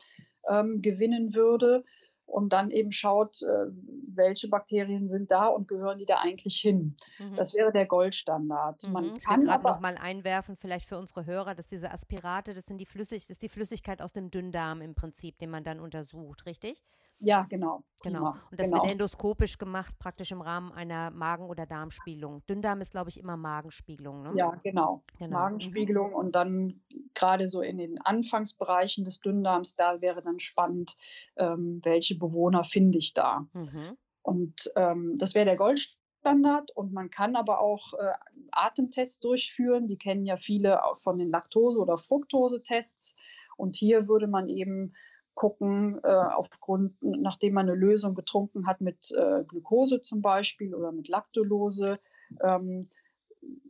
ähm, 0.49 0.81
gewinnen 0.81 1.35
würde 1.35 1.85
und 2.31 2.53
dann 2.53 2.71
eben 2.71 2.93
schaut, 2.93 3.43
äh, 3.43 3.67
welche 4.07 4.49
Bakterien 4.49 5.09
sind 5.09 5.31
da 5.31 5.49
und 5.49 5.69
gehören 5.69 5.99
die 5.99 6.07
da 6.07 6.19
eigentlich 6.19 6.57
hin. 6.57 6.97
Mhm. 7.19 7.35
Das 7.35 7.55
wäre 7.55 7.73
der 7.73 7.87
Goldstandard. 7.87 8.87
Mhm. 8.87 8.93
Man 8.93 9.05
ich 9.17 9.25
kann 9.25 9.43
gerade 9.43 9.65
noch 9.65 9.81
mal 9.81 9.97
einwerfen, 9.97 10.57
vielleicht 10.57 10.87
für 10.87 10.99
unsere 10.99 11.27
Hörer, 11.27 11.55
dass 11.55 11.69
diese 11.69 11.91
Aspirate, 11.91 12.55
das 12.55 12.67
sind 12.67 12.79
die 12.79 12.87
Flüssig, 12.87 13.25
das 13.25 13.31
ist 13.31 13.43
die 13.43 13.49
Flüssigkeit 13.49 14.01
aus 14.01 14.13
dem 14.13 14.31
Dünndarm 14.31 14.81
im 14.81 14.95
Prinzip, 14.95 15.39
den 15.39 15.51
man 15.51 15.65
dann 15.65 15.81
untersucht, 15.81 16.47
richtig? 16.47 16.83
Ja, 17.21 17.47
genau. 17.49 17.85
Genau. 18.03 18.23
Und 18.23 18.59
das 18.59 18.71
genau. 18.71 18.83
wird 18.83 18.93
endoskopisch 18.93 19.59
gemacht, 19.59 19.99
praktisch 19.99 20.33
im 20.33 20.41
Rahmen 20.41 20.73
einer 20.73 21.11
Magen- 21.11 21.49
oder 21.49 21.65
Darmspiegelung. 21.65 22.43
Dünndarm 22.47 22.81
ist, 22.81 22.93
glaube 22.93 23.11
ich, 23.11 23.19
immer 23.19 23.37
Magenspiegelung. 23.37 24.23
Ne? 24.23 24.33
Ja, 24.37 24.59
genau. 24.63 25.03
genau. 25.19 25.39
Magenspiegelung 25.39 26.15
und 26.15 26.35
dann 26.35 26.81
gerade 27.15 27.49
so 27.49 27.61
in 27.61 27.77
den 27.77 28.01
Anfangsbereichen 28.01 29.05
des 29.05 29.21
Dünndarms, 29.21 29.77
da 29.77 30.01
wäre 30.01 30.23
dann 30.23 30.39
spannend, 30.39 30.97
ähm, 31.37 31.81
welche 31.85 32.17
Bewohner 32.17 32.65
finde 32.65 32.99
ich 32.99 33.13
da. 33.13 33.47
Mhm. 33.53 33.99
Und 34.23 34.73
ähm, 34.77 35.17
das 35.19 35.35
wäre 35.35 35.45
der 35.45 35.57
Goldstandard. 35.57 36.71
Und 36.75 36.95
man 36.95 37.11
kann 37.11 37.37
aber 37.37 37.61
auch 37.61 37.93
äh, 37.95 38.13
Atemtests 38.51 39.21
durchführen. 39.21 39.89
Die 39.89 39.99
kennen 39.99 40.25
ja 40.25 40.37
viele 40.37 40.81
von 40.97 41.19
den 41.19 41.31
Laktose- 41.31 41.81
oder 41.81 41.99
Fructose-Tests. 41.99 43.17
Und 43.57 43.77
hier 43.77 44.09
würde 44.09 44.27
man 44.27 44.49
eben 44.49 44.95
gucken, 45.35 46.01
äh, 46.03 46.09
aufgrund, 46.09 46.97
nachdem 47.01 47.55
man 47.55 47.69
eine 47.69 47.79
Lösung 47.79 48.15
getrunken 48.15 48.67
hat 48.67 48.81
mit 48.81 49.11
äh, 49.13 49.43
Glucose 49.49 50.03
zum 50.03 50.23
Beispiel 50.23 50.75
oder 50.75 50.93
mit 50.93 51.09
Lactulose, 51.09 51.99
ähm, 52.43 52.89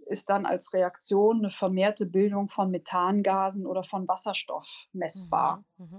ist 0.07 0.29
dann 0.29 0.47
als 0.47 0.73
Reaktion 0.73 1.39
eine 1.39 1.51
vermehrte 1.51 2.07
Bildung 2.07 2.49
von 2.49 2.71
Methangasen 2.71 3.67
oder 3.67 3.83
von 3.83 4.09
Wasserstoff 4.09 4.89
messbar. 4.93 5.65
Mhm, 5.77 5.87
mh. 5.93 5.99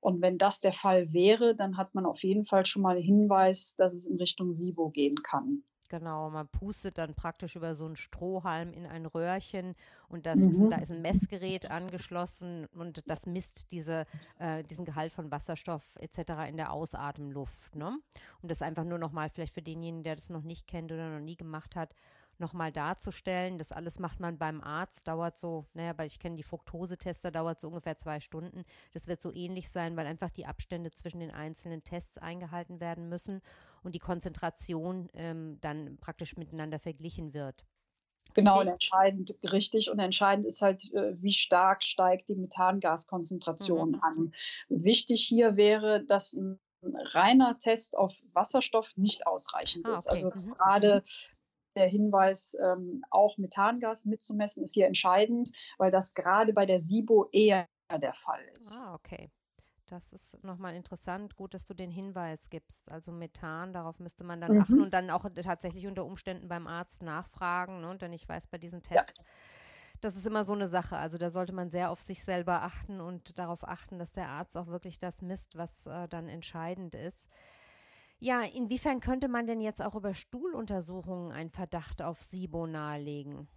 Und 0.00 0.20
wenn 0.20 0.38
das 0.38 0.60
der 0.60 0.72
Fall 0.72 1.12
wäre, 1.12 1.54
dann 1.54 1.76
hat 1.76 1.94
man 1.94 2.06
auf 2.06 2.24
jeden 2.24 2.44
Fall 2.44 2.66
schon 2.66 2.82
mal 2.82 2.96
einen 2.96 3.04
Hinweis, 3.04 3.76
dass 3.76 3.94
es 3.94 4.06
in 4.06 4.16
Richtung 4.16 4.52
SIBO 4.52 4.90
gehen 4.90 5.22
kann. 5.22 5.62
Genau, 5.92 6.30
man 6.30 6.48
pustet 6.48 6.96
dann 6.96 7.12
praktisch 7.12 7.54
über 7.54 7.74
so 7.74 7.84
einen 7.84 7.96
Strohhalm 7.96 8.72
in 8.72 8.86
ein 8.86 9.04
Röhrchen 9.04 9.74
und 10.08 10.24
das 10.24 10.40
mhm. 10.40 10.48
ist, 10.48 10.62
da 10.70 10.76
ist 10.78 10.90
ein 10.90 11.02
Messgerät 11.02 11.70
angeschlossen 11.70 12.64
und 12.74 13.02
das 13.06 13.26
misst 13.26 13.70
diese, 13.72 14.06
äh, 14.38 14.62
diesen 14.62 14.86
Gehalt 14.86 15.12
von 15.12 15.30
Wasserstoff 15.30 15.98
etc. 16.00 16.48
in 16.48 16.56
der 16.56 16.72
Ausatemluft. 16.72 17.76
Ne? 17.76 17.98
Und 18.40 18.50
das 18.50 18.62
einfach 18.62 18.84
nur 18.84 18.96
nochmal 18.96 19.28
vielleicht 19.28 19.52
für 19.52 19.60
denjenigen, 19.60 20.02
der 20.02 20.14
das 20.14 20.30
noch 20.30 20.44
nicht 20.44 20.66
kennt 20.66 20.90
oder 20.92 21.10
noch 21.10 21.20
nie 21.20 21.36
gemacht 21.36 21.76
hat, 21.76 21.94
nochmal 22.42 22.70
darzustellen. 22.70 23.56
Das 23.56 23.72
alles 23.72 23.98
macht 23.98 24.20
man 24.20 24.36
beim 24.36 24.60
Arzt, 24.60 25.08
dauert 25.08 25.38
so, 25.38 25.64
naja, 25.72 25.94
weil 25.96 26.08
ich 26.08 26.18
kenne 26.18 26.36
die 26.36 26.42
Fructosetester, 26.42 27.30
dauert 27.30 27.60
so 27.60 27.68
ungefähr 27.68 27.96
zwei 27.96 28.20
Stunden. 28.20 28.64
Das 28.92 29.08
wird 29.08 29.22
so 29.22 29.32
ähnlich 29.32 29.70
sein, 29.70 29.96
weil 29.96 30.06
einfach 30.06 30.30
die 30.30 30.44
Abstände 30.44 30.90
zwischen 30.90 31.20
den 31.20 31.30
einzelnen 31.30 31.84
Tests 31.84 32.18
eingehalten 32.18 32.80
werden 32.80 33.08
müssen 33.08 33.40
und 33.82 33.94
die 33.94 34.00
Konzentration 34.00 35.08
ähm, 35.14 35.58
dann 35.62 35.96
praktisch 35.98 36.36
miteinander 36.36 36.78
verglichen 36.78 37.32
wird. 37.32 37.64
Genau, 38.34 38.60
und 38.60 38.68
entscheidend, 38.68 39.38
richtig. 39.50 39.90
Und 39.90 39.98
entscheidend 39.98 40.46
ist 40.46 40.62
halt, 40.62 40.92
äh, 40.94 41.14
wie 41.22 41.32
stark 41.32 41.84
steigt 41.84 42.28
die 42.28 42.36
Methangaskonzentration 42.36 43.92
mhm. 43.92 44.00
an. 44.02 44.34
Wichtig 44.68 45.22
hier 45.22 45.56
wäre, 45.56 46.04
dass 46.04 46.32
ein 46.34 46.58
reiner 46.82 47.58
Test 47.58 47.96
auf 47.96 48.14
Wasserstoff 48.32 48.96
nicht 48.96 49.26
ausreichend 49.26 49.88
ah, 49.88 49.92
ist. 49.92 50.10
Okay. 50.10 50.24
Also 50.24 50.38
mhm. 50.38 50.54
gerade 50.54 51.02
der 51.76 51.88
Hinweis, 51.88 52.56
ähm, 52.62 53.02
auch 53.10 53.38
Methangas 53.38 54.04
mitzumessen, 54.04 54.62
ist 54.62 54.74
hier 54.74 54.86
entscheidend, 54.86 55.50
weil 55.78 55.90
das 55.90 56.14
gerade 56.14 56.52
bei 56.52 56.66
der 56.66 56.80
SIBO 56.80 57.28
eher 57.32 57.66
der 58.00 58.14
Fall 58.14 58.42
ist. 58.54 58.78
Ah, 58.80 58.94
okay. 58.94 59.30
Das 59.86 60.14
ist 60.14 60.42
nochmal 60.42 60.74
interessant. 60.74 61.36
Gut, 61.36 61.52
dass 61.52 61.66
du 61.66 61.74
den 61.74 61.90
Hinweis 61.90 62.48
gibst. 62.48 62.90
Also 62.90 63.12
Methan, 63.12 63.74
darauf 63.74 63.98
müsste 63.98 64.24
man 64.24 64.40
dann 64.40 64.54
mhm. 64.54 64.60
achten 64.62 64.80
und 64.80 64.92
dann 64.92 65.10
auch 65.10 65.26
tatsächlich 65.42 65.86
unter 65.86 66.06
Umständen 66.06 66.48
beim 66.48 66.66
Arzt 66.66 67.02
nachfragen. 67.02 67.82
Ne? 67.82 67.98
Denn 67.98 68.12
ich 68.14 68.26
weiß, 68.26 68.46
bei 68.46 68.56
diesen 68.56 68.82
Tests, 68.82 69.18
ja. 69.18 69.24
das 70.00 70.16
ist 70.16 70.26
immer 70.26 70.44
so 70.44 70.54
eine 70.54 70.66
Sache. 70.66 70.96
Also 70.96 71.18
da 71.18 71.28
sollte 71.28 71.52
man 71.52 71.68
sehr 71.68 71.90
auf 71.90 72.00
sich 72.00 72.24
selber 72.24 72.62
achten 72.62 73.02
und 73.02 73.38
darauf 73.38 73.68
achten, 73.68 73.98
dass 73.98 74.12
der 74.12 74.28
Arzt 74.28 74.56
auch 74.56 74.68
wirklich 74.68 74.98
das 74.98 75.20
misst, 75.20 75.58
was 75.58 75.86
äh, 75.86 76.06
dann 76.06 76.26
entscheidend 76.26 76.94
ist. 76.94 77.28
Ja, 78.24 78.42
inwiefern 78.42 79.00
könnte 79.00 79.26
man 79.26 79.48
denn 79.48 79.60
jetzt 79.60 79.82
auch 79.82 79.96
über 79.96 80.14
Stuhluntersuchungen 80.14 81.32
einen 81.32 81.50
Verdacht 81.50 82.02
auf 82.02 82.22
SIBO 82.22 82.68
nahelegen? 82.68 83.48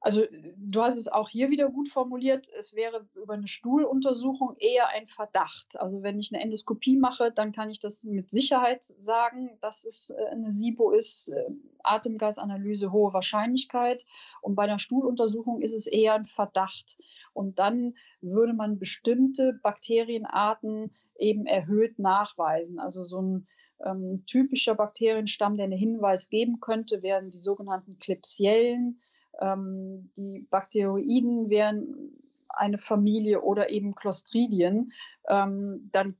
Also 0.00 0.22
du 0.56 0.82
hast 0.82 0.96
es 0.96 1.06
auch 1.06 1.28
hier 1.28 1.50
wieder 1.50 1.68
gut 1.68 1.90
formuliert. 1.90 2.48
Es 2.56 2.74
wäre 2.74 3.06
über 3.16 3.34
eine 3.34 3.48
Stuhluntersuchung 3.48 4.56
eher 4.58 4.88
ein 4.88 5.04
Verdacht. 5.04 5.78
Also 5.78 6.02
wenn 6.02 6.18
ich 6.18 6.32
eine 6.32 6.42
Endoskopie 6.42 6.96
mache, 6.96 7.30
dann 7.30 7.52
kann 7.52 7.68
ich 7.68 7.80
das 7.80 8.02
mit 8.02 8.30
Sicherheit 8.30 8.82
sagen, 8.82 9.58
dass 9.60 9.84
es 9.84 10.08
äh, 10.08 10.24
eine 10.30 10.50
SIBO 10.50 10.90
ist. 10.92 11.28
Äh, 11.28 11.50
Atemgasanalyse, 11.82 12.92
hohe 12.92 13.12
Wahrscheinlichkeit. 13.12 14.06
Und 14.40 14.54
bei 14.54 14.62
einer 14.62 14.78
Stuhluntersuchung 14.78 15.60
ist 15.60 15.74
es 15.74 15.86
eher 15.86 16.14
ein 16.14 16.24
Verdacht. 16.24 16.96
Und 17.34 17.58
dann 17.58 17.94
würde 18.22 18.54
man 18.54 18.78
bestimmte 18.78 19.52
Bakterienarten 19.62 20.94
eben 21.18 21.46
erhöht 21.46 21.98
nachweisen. 21.98 22.78
Also 22.78 23.04
so 23.04 23.20
ein 23.20 23.46
ähm, 23.84 24.24
typischer 24.26 24.74
Bakterienstamm, 24.74 25.56
der 25.56 25.64
einen 25.64 25.78
Hinweis 25.78 26.28
geben 26.28 26.60
könnte, 26.60 27.02
wären 27.02 27.30
die 27.30 27.38
sogenannten 27.38 27.98
Klebsiellen. 27.98 29.00
Ähm, 29.40 30.10
die 30.16 30.46
Bakteroiden 30.50 31.50
wären 31.50 32.18
eine 32.56 32.78
Familie 32.78 33.42
oder 33.42 33.70
eben 33.70 33.94
Clostridien, 33.94 34.92
ähm, 35.28 35.88
dann 35.92 36.16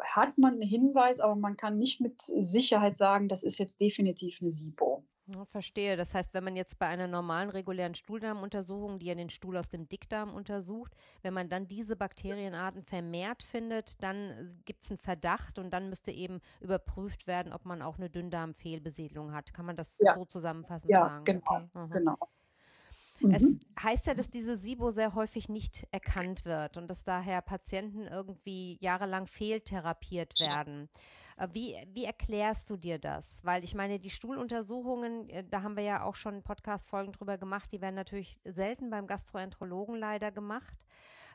hat 0.00 0.36
man 0.38 0.54
einen 0.54 0.62
Hinweis, 0.62 1.20
aber 1.20 1.36
man 1.36 1.56
kann 1.56 1.78
nicht 1.78 2.00
mit 2.00 2.20
Sicherheit 2.20 2.96
sagen, 2.96 3.28
das 3.28 3.42
ist 3.42 3.58
jetzt 3.58 3.80
definitiv 3.80 4.38
eine 4.40 4.50
SIBO. 4.50 5.04
Verstehe. 5.44 5.96
Das 5.96 6.14
heißt, 6.14 6.34
wenn 6.34 6.44
man 6.44 6.54
jetzt 6.54 6.78
bei 6.78 6.86
einer 6.86 7.08
normalen 7.08 7.50
regulären 7.50 7.94
Stuhldarmuntersuchung, 7.94 8.98
die 8.98 9.06
ja 9.06 9.14
den 9.14 9.28
Stuhl 9.28 9.56
aus 9.56 9.68
dem 9.68 9.88
Dickdarm 9.88 10.32
untersucht, 10.32 10.94
wenn 11.22 11.34
man 11.34 11.48
dann 11.48 11.66
diese 11.66 11.96
Bakterienarten 11.96 12.82
vermehrt 12.82 13.42
findet, 13.42 14.02
dann 14.02 14.48
gibt 14.64 14.84
es 14.84 14.90
einen 14.90 14.98
Verdacht 14.98 15.58
und 15.58 15.70
dann 15.70 15.88
müsste 15.88 16.12
eben 16.12 16.40
überprüft 16.60 17.26
werden, 17.26 17.52
ob 17.52 17.64
man 17.64 17.82
auch 17.82 17.98
eine 17.98 18.08
Dünndarmfehlbesiedlung 18.08 19.32
hat. 19.32 19.52
Kann 19.52 19.66
man 19.66 19.76
das 19.76 19.98
ja. 19.98 20.14
so 20.14 20.24
zusammenfassend 20.24 20.90
ja, 20.92 21.00
sagen? 21.00 21.24
Genau, 21.24 21.42
okay. 21.46 21.68
Mhm. 21.74 21.90
genau. 21.90 22.16
Es 23.32 23.42
mhm. 23.42 23.60
heißt 23.82 24.06
ja, 24.06 24.14
dass 24.14 24.28
diese 24.28 24.56
SIBO 24.56 24.90
sehr 24.90 25.14
häufig 25.14 25.48
nicht 25.48 25.86
erkannt 25.90 26.44
wird 26.44 26.76
und 26.76 26.88
dass 26.88 27.04
daher 27.04 27.40
Patienten 27.40 28.06
irgendwie 28.06 28.78
jahrelang 28.80 29.26
fehltherapiert 29.26 30.38
werden. 30.40 30.88
Äh, 31.36 31.48
wie, 31.52 31.76
wie 31.92 32.04
erklärst 32.04 32.70
du 32.70 32.76
dir 32.76 32.98
das? 32.98 33.44
Weil 33.44 33.64
ich 33.64 33.74
meine, 33.74 33.98
die 33.98 34.10
Stuhluntersuchungen, 34.10 35.28
äh, 35.28 35.44
da 35.48 35.62
haben 35.62 35.76
wir 35.76 35.84
ja 35.84 36.02
auch 36.04 36.16
schon 36.16 36.42
Podcast-Folgen 36.42 37.12
drüber 37.12 37.38
gemacht, 37.38 37.70
die 37.72 37.80
werden 37.80 37.94
natürlich 37.94 38.38
selten 38.44 38.90
beim 38.90 39.06
Gastroenterologen 39.06 39.96
leider 39.96 40.32
gemacht. 40.32 40.76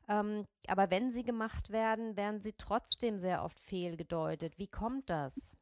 Ähm, 0.09 0.45
aber 0.67 0.89
wenn 0.89 1.11
sie 1.11 1.23
gemacht 1.23 1.69
werden, 1.71 2.17
werden 2.17 2.41
sie 2.41 2.53
trotzdem 2.57 3.19
sehr 3.19 3.43
oft 3.43 3.59
fehlgedeutet. 3.59 4.57
Wie 4.57 4.67
kommt 4.67 5.09
das? 5.09 5.57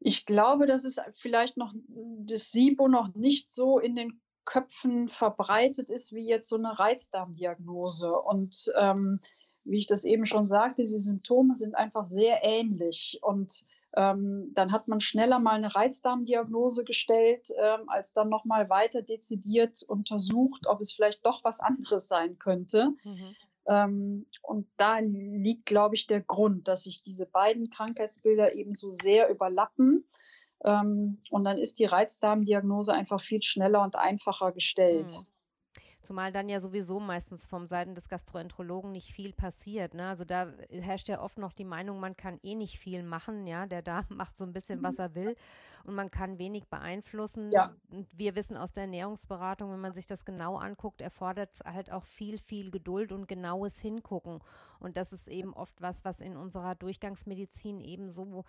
Ich 0.00 0.26
glaube, 0.26 0.66
dass 0.66 0.84
es 0.84 0.98
vielleicht 1.14 1.56
noch 1.56 1.74
das 1.88 2.50
SIBO 2.50 2.88
noch 2.88 3.14
nicht 3.14 3.50
so 3.50 3.78
in 3.78 3.94
den 3.94 4.20
Köpfen 4.46 5.08
verbreitet 5.08 5.90
ist 5.90 6.12
wie 6.12 6.26
jetzt 6.26 6.48
so 6.48 6.56
eine 6.56 6.78
Reizdarmdiagnose. 6.78 8.12
Und 8.12 8.72
ähm, 8.76 9.20
wie 9.64 9.78
ich 9.78 9.86
das 9.86 10.04
eben 10.04 10.24
schon 10.24 10.46
sagte, 10.46 10.82
die 10.82 10.98
Symptome 10.98 11.54
sind 11.54 11.74
einfach 11.74 12.06
sehr 12.06 12.40
ähnlich. 12.42 13.18
Und 13.22 13.64
ähm, 13.96 14.52
dann 14.54 14.72
hat 14.72 14.88
man 14.88 15.00
schneller 15.00 15.38
mal 15.40 15.54
eine 15.54 15.74
Reizdarmdiagnose 15.74 16.84
gestellt, 16.84 17.48
ähm, 17.58 17.88
als 17.88 18.12
dann 18.12 18.28
nochmal 18.28 18.70
weiter 18.70 19.02
dezidiert 19.02 19.82
untersucht, 19.82 20.66
ob 20.66 20.80
es 20.80 20.92
vielleicht 20.92 21.26
doch 21.26 21.42
was 21.44 21.60
anderes 21.60 22.08
sein 22.08 22.38
könnte. 22.38 22.92
Mhm. 23.04 23.36
Ähm, 23.66 24.26
und 24.42 24.66
da 24.76 24.98
liegt, 24.98 25.66
glaube 25.66 25.94
ich, 25.94 26.06
der 26.06 26.20
Grund, 26.20 26.68
dass 26.68 26.84
sich 26.84 27.02
diese 27.02 27.26
beiden 27.26 27.70
Krankheitsbilder 27.70 28.54
eben 28.54 28.74
so 28.74 28.90
sehr 28.90 29.28
überlappen. 29.28 30.04
Ähm, 30.64 31.18
und 31.30 31.44
dann 31.44 31.58
ist 31.58 31.78
die 31.78 31.84
Reizdarmdiagnose 31.84 32.92
einfach 32.92 33.20
viel 33.20 33.42
schneller 33.42 33.82
und 33.82 33.96
einfacher 33.96 34.52
gestellt. 34.52 35.12
Mhm. 35.12 35.26
Zumal 36.02 36.32
dann 36.32 36.48
ja 36.48 36.60
sowieso 36.60 36.98
meistens 36.98 37.46
vom 37.46 37.66
Seiten 37.66 37.94
des 37.94 38.08
Gastroenterologen 38.08 38.90
nicht 38.90 39.12
viel 39.12 39.32
passiert. 39.32 39.94
Ne? 39.94 40.08
Also 40.08 40.24
da 40.24 40.48
herrscht 40.70 41.08
ja 41.08 41.20
oft 41.20 41.38
noch 41.38 41.52
die 41.52 41.64
Meinung, 41.64 42.00
man 42.00 42.16
kann 42.16 42.38
eh 42.42 42.54
nicht 42.54 42.78
viel 42.78 43.02
machen. 43.02 43.46
Ja, 43.46 43.66
der 43.66 43.82
Darm 43.82 44.06
macht 44.08 44.38
so 44.38 44.44
ein 44.44 44.52
bisschen, 44.52 44.82
was 44.82 44.98
er 44.98 45.14
will 45.14 45.36
und 45.84 45.94
man 45.94 46.10
kann 46.10 46.38
wenig 46.38 46.68
beeinflussen. 46.68 47.50
Ja. 47.52 47.68
Wir 48.16 48.34
wissen 48.34 48.56
aus 48.56 48.72
der 48.72 48.84
Ernährungsberatung, 48.84 49.70
wenn 49.72 49.80
man 49.80 49.92
sich 49.92 50.06
das 50.06 50.24
genau 50.24 50.56
anguckt, 50.56 51.00
erfordert 51.00 51.52
es 51.52 51.60
halt 51.60 51.92
auch 51.92 52.04
viel, 52.04 52.38
viel 52.38 52.70
Geduld 52.70 53.12
und 53.12 53.28
genaues 53.28 53.78
Hingucken. 53.80 54.40
Und 54.78 54.96
das 54.96 55.12
ist 55.12 55.28
eben 55.28 55.52
oft 55.52 55.80
was, 55.82 56.04
was 56.04 56.20
in 56.20 56.36
unserer 56.36 56.74
Durchgangsmedizin 56.74 57.80
eben 57.80 58.08
so 58.08 58.44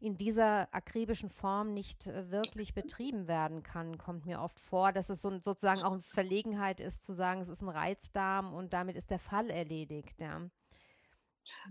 in 0.00 0.16
dieser 0.16 0.72
akribischen 0.74 1.28
Form 1.28 1.72
nicht 1.72 2.06
äh, 2.06 2.30
wirklich 2.30 2.74
betrieben 2.74 3.28
werden 3.28 3.62
kann, 3.62 3.98
kommt 3.98 4.26
mir 4.26 4.40
oft 4.40 4.60
vor, 4.60 4.92
dass 4.92 5.10
es 5.10 5.22
so, 5.22 5.30
sozusagen 5.40 5.82
auch 5.82 5.92
eine 5.92 6.02
Verlegenheit 6.02 6.80
ist, 6.80 7.04
zu 7.04 7.12
sagen, 7.12 7.40
es 7.40 7.48
ist 7.48 7.62
ein 7.62 7.68
Reizdarm 7.68 8.52
und 8.52 8.72
damit 8.72 8.96
ist 8.96 9.10
der 9.10 9.18
Fall 9.18 9.50
erledigt. 9.50 10.20
Ja. 10.20 10.42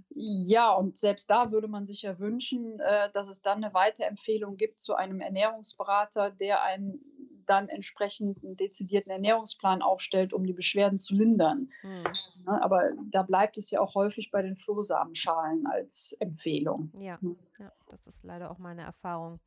Ja, 0.10 0.74
und 0.74 0.98
selbst 0.98 1.30
da 1.30 1.52
würde 1.52 1.68
man 1.68 1.86
sich 1.86 2.02
ja 2.02 2.20
wünschen, 2.20 2.80
äh, 2.80 3.12
dass 3.12 3.28
es 3.28 3.42
dann 3.42 3.64
eine 3.64 3.74
Weiterempfehlung 3.74 4.58
gibt 4.58 4.80
zu 4.80 4.96
einem 4.96 5.20
Ernährungsberater, 5.20 6.32
der 6.32 6.64
einen 6.64 7.00
dann 7.46 7.68
entsprechend 7.68 8.44
einen 8.44 8.56
dezidierten 8.56 9.12
Ernährungsplan 9.12 9.82
aufstellt, 9.82 10.34
um 10.34 10.46
die 10.46 10.54
Beschwerden 10.54 10.98
zu 10.98 11.16
lindern. 11.16 11.70
Mhm. 11.82 12.04
Aber 12.46 12.92
da 13.10 13.24
bleibt 13.24 13.58
es 13.58 13.72
ja 13.72 13.82
auch 13.82 13.96
häufig 13.96 14.32
bei 14.32 14.42
den 14.42 14.56
Flohsamenschalen 14.56 15.66
als 15.68 16.16
Empfehlung. 16.20 16.92
Ja, 16.98 17.20
ja, 17.60 17.72
das 17.90 18.08
ist 18.08 18.24
leider 18.24 18.52
auch 18.52 18.60
meine 18.60 18.84
Erfahrung. 18.84 19.40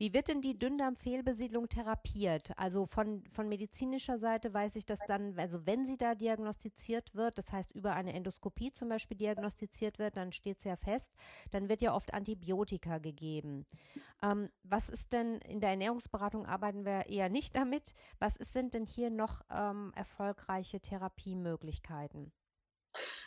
Wie 0.00 0.14
wird 0.14 0.28
denn 0.28 0.40
die 0.40 0.58
Dünndarmfehlbesiedlung 0.58 1.68
therapiert? 1.68 2.52
Also 2.56 2.86
von, 2.86 3.22
von 3.26 3.50
medizinischer 3.50 4.16
Seite 4.16 4.54
weiß 4.54 4.76
ich, 4.76 4.86
dass 4.86 5.00
dann, 5.06 5.38
also 5.38 5.66
wenn 5.66 5.84
sie 5.84 5.98
da 5.98 6.14
diagnostiziert 6.14 7.14
wird, 7.14 7.36
das 7.36 7.52
heißt 7.52 7.72
über 7.72 7.92
eine 7.92 8.14
Endoskopie 8.14 8.72
zum 8.72 8.88
Beispiel 8.88 9.18
diagnostiziert 9.18 9.98
wird, 9.98 10.16
dann 10.16 10.32
steht 10.32 10.56
es 10.56 10.64
ja 10.64 10.76
fest, 10.76 11.12
dann 11.50 11.68
wird 11.68 11.82
ja 11.82 11.94
oft 11.94 12.14
Antibiotika 12.14 12.96
gegeben. 12.96 13.66
Ähm, 14.22 14.48
was 14.62 14.88
ist 14.88 15.12
denn, 15.12 15.34
in 15.42 15.60
der 15.60 15.68
Ernährungsberatung 15.68 16.46
arbeiten 16.46 16.86
wir 16.86 17.04
eher 17.10 17.28
nicht 17.28 17.54
damit. 17.54 17.92
Was 18.18 18.36
sind 18.36 18.72
denn 18.72 18.86
hier 18.86 19.10
noch 19.10 19.42
ähm, 19.50 19.92
erfolgreiche 19.94 20.80
Therapiemöglichkeiten? 20.80 22.32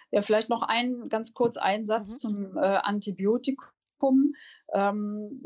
Ja, 0.09 0.23
vielleicht 0.23 0.49
noch 0.49 0.63
ein 0.63 1.07
ganz 1.07 1.35
kurz 1.35 1.57
ein 1.57 1.83
Satz 1.83 2.15
mhm. 2.15 2.19
zum 2.19 2.57
äh, 2.57 2.61
Antibiotikum. 2.61 3.67
Publikum. 4.03 4.33
Ähm, 4.73 5.43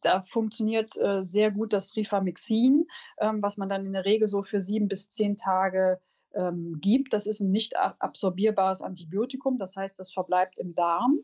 da 0.00 0.22
funktioniert 0.22 0.96
äh, 0.96 1.22
sehr 1.22 1.50
gut 1.50 1.72
das 1.72 1.96
Rifamyxin, 1.96 2.86
ähm, 3.18 3.42
was 3.42 3.56
man 3.56 3.68
dann 3.68 3.86
in 3.86 3.92
der 3.92 4.04
Regel 4.04 4.28
so 4.28 4.42
für 4.42 4.60
sieben 4.60 4.88
bis 4.88 5.08
zehn 5.08 5.36
Tage 5.36 6.00
ähm, 6.34 6.78
gibt. 6.80 7.12
Das 7.12 7.26
ist 7.26 7.40
ein 7.40 7.50
nicht 7.50 7.76
absorbierbares 7.76 8.82
Antibiotikum, 8.82 9.58
das 9.58 9.76
heißt, 9.76 9.98
das 9.98 10.12
verbleibt 10.12 10.58
im 10.58 10.74
Darm. 10.74 11.20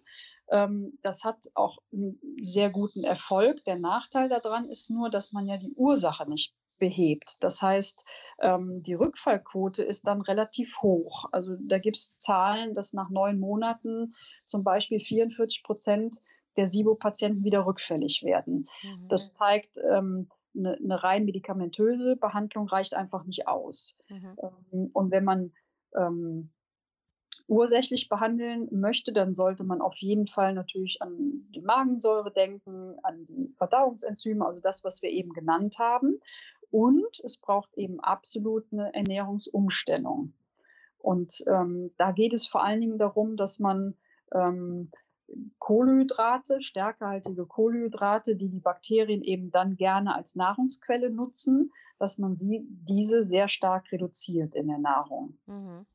Ähm, 0.51 0.99
das 1.03 1.25
hat 1.25 1.45
auch 1.55 1.79
einen 1.93 2.19
sehr 2.41 2.71
guten 2.71 3.05
Erfolg. 3.05 3.65
Der 3.65 3.79
Nachteil 3.79 4.29
daran 4.29 4.69
ist 4.69 4.91
nur, 4.91 5.11
dass 5.11 5.33
man 5.33 5.47
ja 5.47 5.57
die 5.57 5.73
Ursache 5.75 6.29
nicht 6.29 6.55
behebt. 6.79 7.43
Das 7.43 7.63
heißt, 7.63 8.05
ähm, 8.41 8.83
die 8.83 8.95
Rückfallquote 8.95 9.83
ist 9.83 10.07
dann 10.07 10.21
relativ 10.21 10.83
hoch. 10.83 11.27
Also 11.33 11.57
da 11.61 11.79
gibt 11.79 11.97
es 11.97 12.19
Zahlen, 12.19 12.75
dass 12.75 12.93
nach 12.93 13.11
neun 13.11 13.39
Monaten 13.39 14.13
zum 14.45 14.65
Beispiel 14.65 15.01
44 15.01 15.63
Prozent 15.63 16.17
der 16.57 16.67
SIBO-Patienten 16.67 17.45
wieder 17.45 17.67
rückfällig 17.67 18.23
werden. 18.23 18.69
Mhm. 18.83 19.09
Das 19.09 19.33
zeigt, 19.33 19.79
ähm, 19.91 20.29
eine, 20.57 20.77
eine, 20.77 21.03
rein 21.03 21.25
medikamentöse 21.25 22.17
Behandlung 22.17 22.69
reicht 22.69 22.95
einfach 22.95 23.25
nicht 23.25 23.49
aus. 23.49 23.99
Mhm. 24.09 24.37
Ähm, 24.43 24.91
und 24.93 25.11
wenn 25.11 25.25
man 25.25 25.53
ähm, 25.97 26.51
ursächlich 27.47 28.09
behandeln 28.09 28.69
möchte, 28.71 29.13
dann 29.13 29.35
sollte 29.35 29.65
man 29.65 29.81
auf 29.81 29.97
jeden 29.97 30.27
Fall 30.27 30.55
natürlich 30.55 31.03
an 31.03 31.47
die 31.55 31.61
Magensäure 31.61 32.33
denken, 32.33 32.97
an 33.03 33.27
die 33.27 33.51
Verdauungsenzyme, 33.53 34.47
also 34.47 34.61
das, 34.61 34.85
was 34.85 35.03
wir 35.03 35.11
eben 35.11 35.33
genannt 35.33 35.79
haben. 35.79 36.21
Und 36.71 37.21
es 37.23 37.37
braucht 37.37 37.75
eben 37.75 38.01
absolut 38.01 38.65
eine 38.73 38.93
Ernährungsumstellung. 38.95 40.33
Und 40.99 41.45
ähm, 41.47 41.93
da 41.99 42.13
geht 42.13 42.33
es 42.33 42.47
vor 42.47 42.65
allen 42.65 42.81
Dingen 42.81 42.99
darum, 42.99 43.37
dass 43.37 43.59
man 43.59 43.95
ähm, 44.33 44.91
Kohlenhydrate, 45.59 46.61
stärkehaltige 46.61 47.47
Kohlenhydrate, 47.47 48.37
die 48.37 48.49
die 48.49 48.61
Bakterien 48.61 49.23
eben 49.23 49.51
dann 49.51 49.77
gerne 49.77 50.15
als 50.15 50.37
Nahrungsquelle 50.37 51.11
nutzen, 51.11 51.73
dass 51.99 52.19
man 52.19 52.37
sie, 52.37 52.67
diese 52.69 53.25
sehr 53.25 53.49
stark 53.49 53.91
reduziert 53.93 54.55
in 54.55 54.69
der 54.69 54.79
Nahrung. 54.79 55.39
Mhm. 55.47 55.87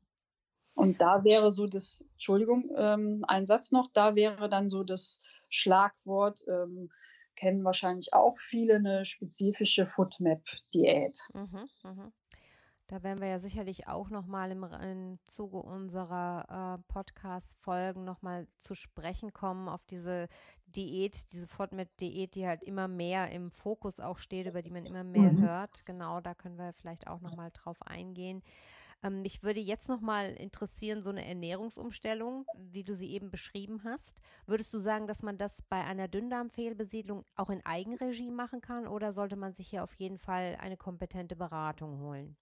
Und 0.74 1.00
da 1.00 1.24
wäre 1.24 1.50
so 1.50 1.66
das, 1.66 2.04
Entschuldigung, 2.12 2.70
ähm, 2.76 3.18
ein 3.26 3.46
Satz 3.46 3.70
noch, 3.72 3.90
da 3.92 4.14
wäre 4.14 4.48
dann 4.48 4.70
so 4.70 4.82
das 4.82 5.22
Schlagwort, 5.48 6.44
ähm, 6.48 6.90
kennen 7.36 7.64
wahrscheinlich 7.64 8.12
auch 8.12 8.38
viele, 8.38 8.76
eine 8.76 9.04
spezifische 9.04 9.86
Foodmap-Diät. 9.86 11.28
Mhm, 11.34 11.68
mh. 11.82 12.12
Da 12.90 13.04
werden 13.04 13.20
wir 13.20 13.28
ja 13.28 13.38
sicherlich 13.38 13.86
auch 13.86 14.10
nochmal 14.10 14.50
im, 14.50 14.64
im 14.64 15.18
Zuge 15.24 15.58
unserer 15.58 16.80
äh, 16.80 16.92
Podcast-Folgen 16.92 18.02
nochmal 18.02 18.48
zu 18.58 18.74
sprechen 18.74 19.32
kommen 19.32 19.68
auf 19.68 19.84
diese 19.84 20.26
Diät, 20.66 21.30
diese 21.30 21.46
FODMAP-Diät, 21.46 22.34
die 22.34 22.48
halt 22.48 22.64
immer 22.64 22.88
mehr 22.88 23.30
im 23.30 23.52
Fokus 23.52 24.00
auch 24.00 24.18
steht, 24.18 24.48
über 24.48 24.60
die 24.60 24.72
man 24.72 24.86
immer 24.86 25.04
mehr 25.04 25.30
mhm. 25.30 25.40
hört. 25.40 25.84
Genau, 25.84 26.20
da 26.20 26.34
können 26.34 26.58
wir 26.58 26.72
vielleicht 26.72 27.06
auch 27.06 27.20
nochmal 27.20 27.50
drauf 27.52 27.80
eingehen. 27.82 28.42
Ähm, 29.04 29.22
mich 29.22 29.44
würde 29.44 29.60
jetzt 29.60 29.88
nochmal 29.88 30.32
interessieren, 30.32 31.04
so 31.04 31.10
eine 31.10 31.24
Ernährungsumstellung, 31.24 32.44
wie 32.56 32.82
du 32.82 32.96
sie 32.96 33.12
eben 33.12 33.30
beschrieben 33.30 33.84
hast. 33.84 34.20
Würdest 34.46 34.74
du 34.74 34.80
sagen, 34.80 35.06
dass 35.06 35.22
man 35.22 35.38
das 35.38 35.62
bei 35.62 35.84
einer 35.84 36.08
Dünndarmfehlbesiedlung 36.08 37.24
auch 37.36 37.50
in 37.50 37.64
Eigenregie 37.64 38.32
machen 38.32 38.60
kann 38.60 38.88
oder 38.88 39.12
sollte 39.12 39.36
man 39.36 39.52
sich 39.52 39.68
hier 39.68 39.84
auf 39.84 39.94
jeden 39.94 40.18
Fall 40.18 40.58
eine 40.60 40.76
kompetente 40.76 41.36
Beratung 41.36 42.00
holen? 42.00 42.36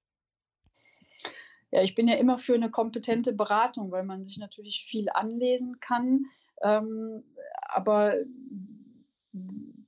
Ja, 1.71 1.83
ich 1.83 1.95
bin 1.95 2.09
ja 2.09 2.15
immer 2.15 2.39
für 2.39 2.55
eine 2.55 2.71
kompetente 2.71 3.33
Beratung, 3.33 3.91
weil 3.91 4.05
man 4.05 4.25
sich 4.25 4.39
natürlich 4.39 4.85
viel 4.85 5.09
anlesen 5.11 5.81
kann. 5.81 6.27
Ähm, 6.63 7.25
aber 7.63 8.15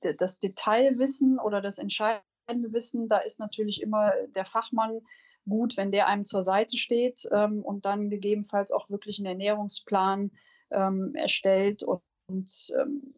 das 0.01 0.39
Detailwissen 0.39 1.39
oder 1.39 1.61
das 1.61 1.79
entscheidende 1.79 2.73
Wissen, 2.73 3.09
da 3.09 3.19
ist 3.19 3.41
natürlich 3.41 3.81
immer 3.81 4.13
der 4.35 4.45
Fachmann 4.45 5.01
gut, 5.49 5.77
wenn 5.77 5.91
der 5.91 6.07
einem 6.07 6.25
zur 6.25 6.43
Seite 6.43 6.77
steht 6.77 7.27
ähm, 7.33 7.63
und 7.63 7.87
dann 7.87 8.11
gegebenenfalls 8.11 8.73
auch 8.73 8.91
wirklich 8.91 9.19
einen 9.19 9.27
Ernährungsplan 9.27 10.31
ähm, 10.71 11.15
erstellt 11.15 11.83
und, 11.83 12.03
und 12.29 12.73
ähm, 12.79 13.15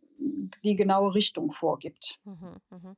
die 0.65 0.77
genaue 0.77 1.15
Richtung 1.15 1.51
vorgibt. 1.51 2.21
Mhm, 2.25 2.57
mh. 2.71 2.97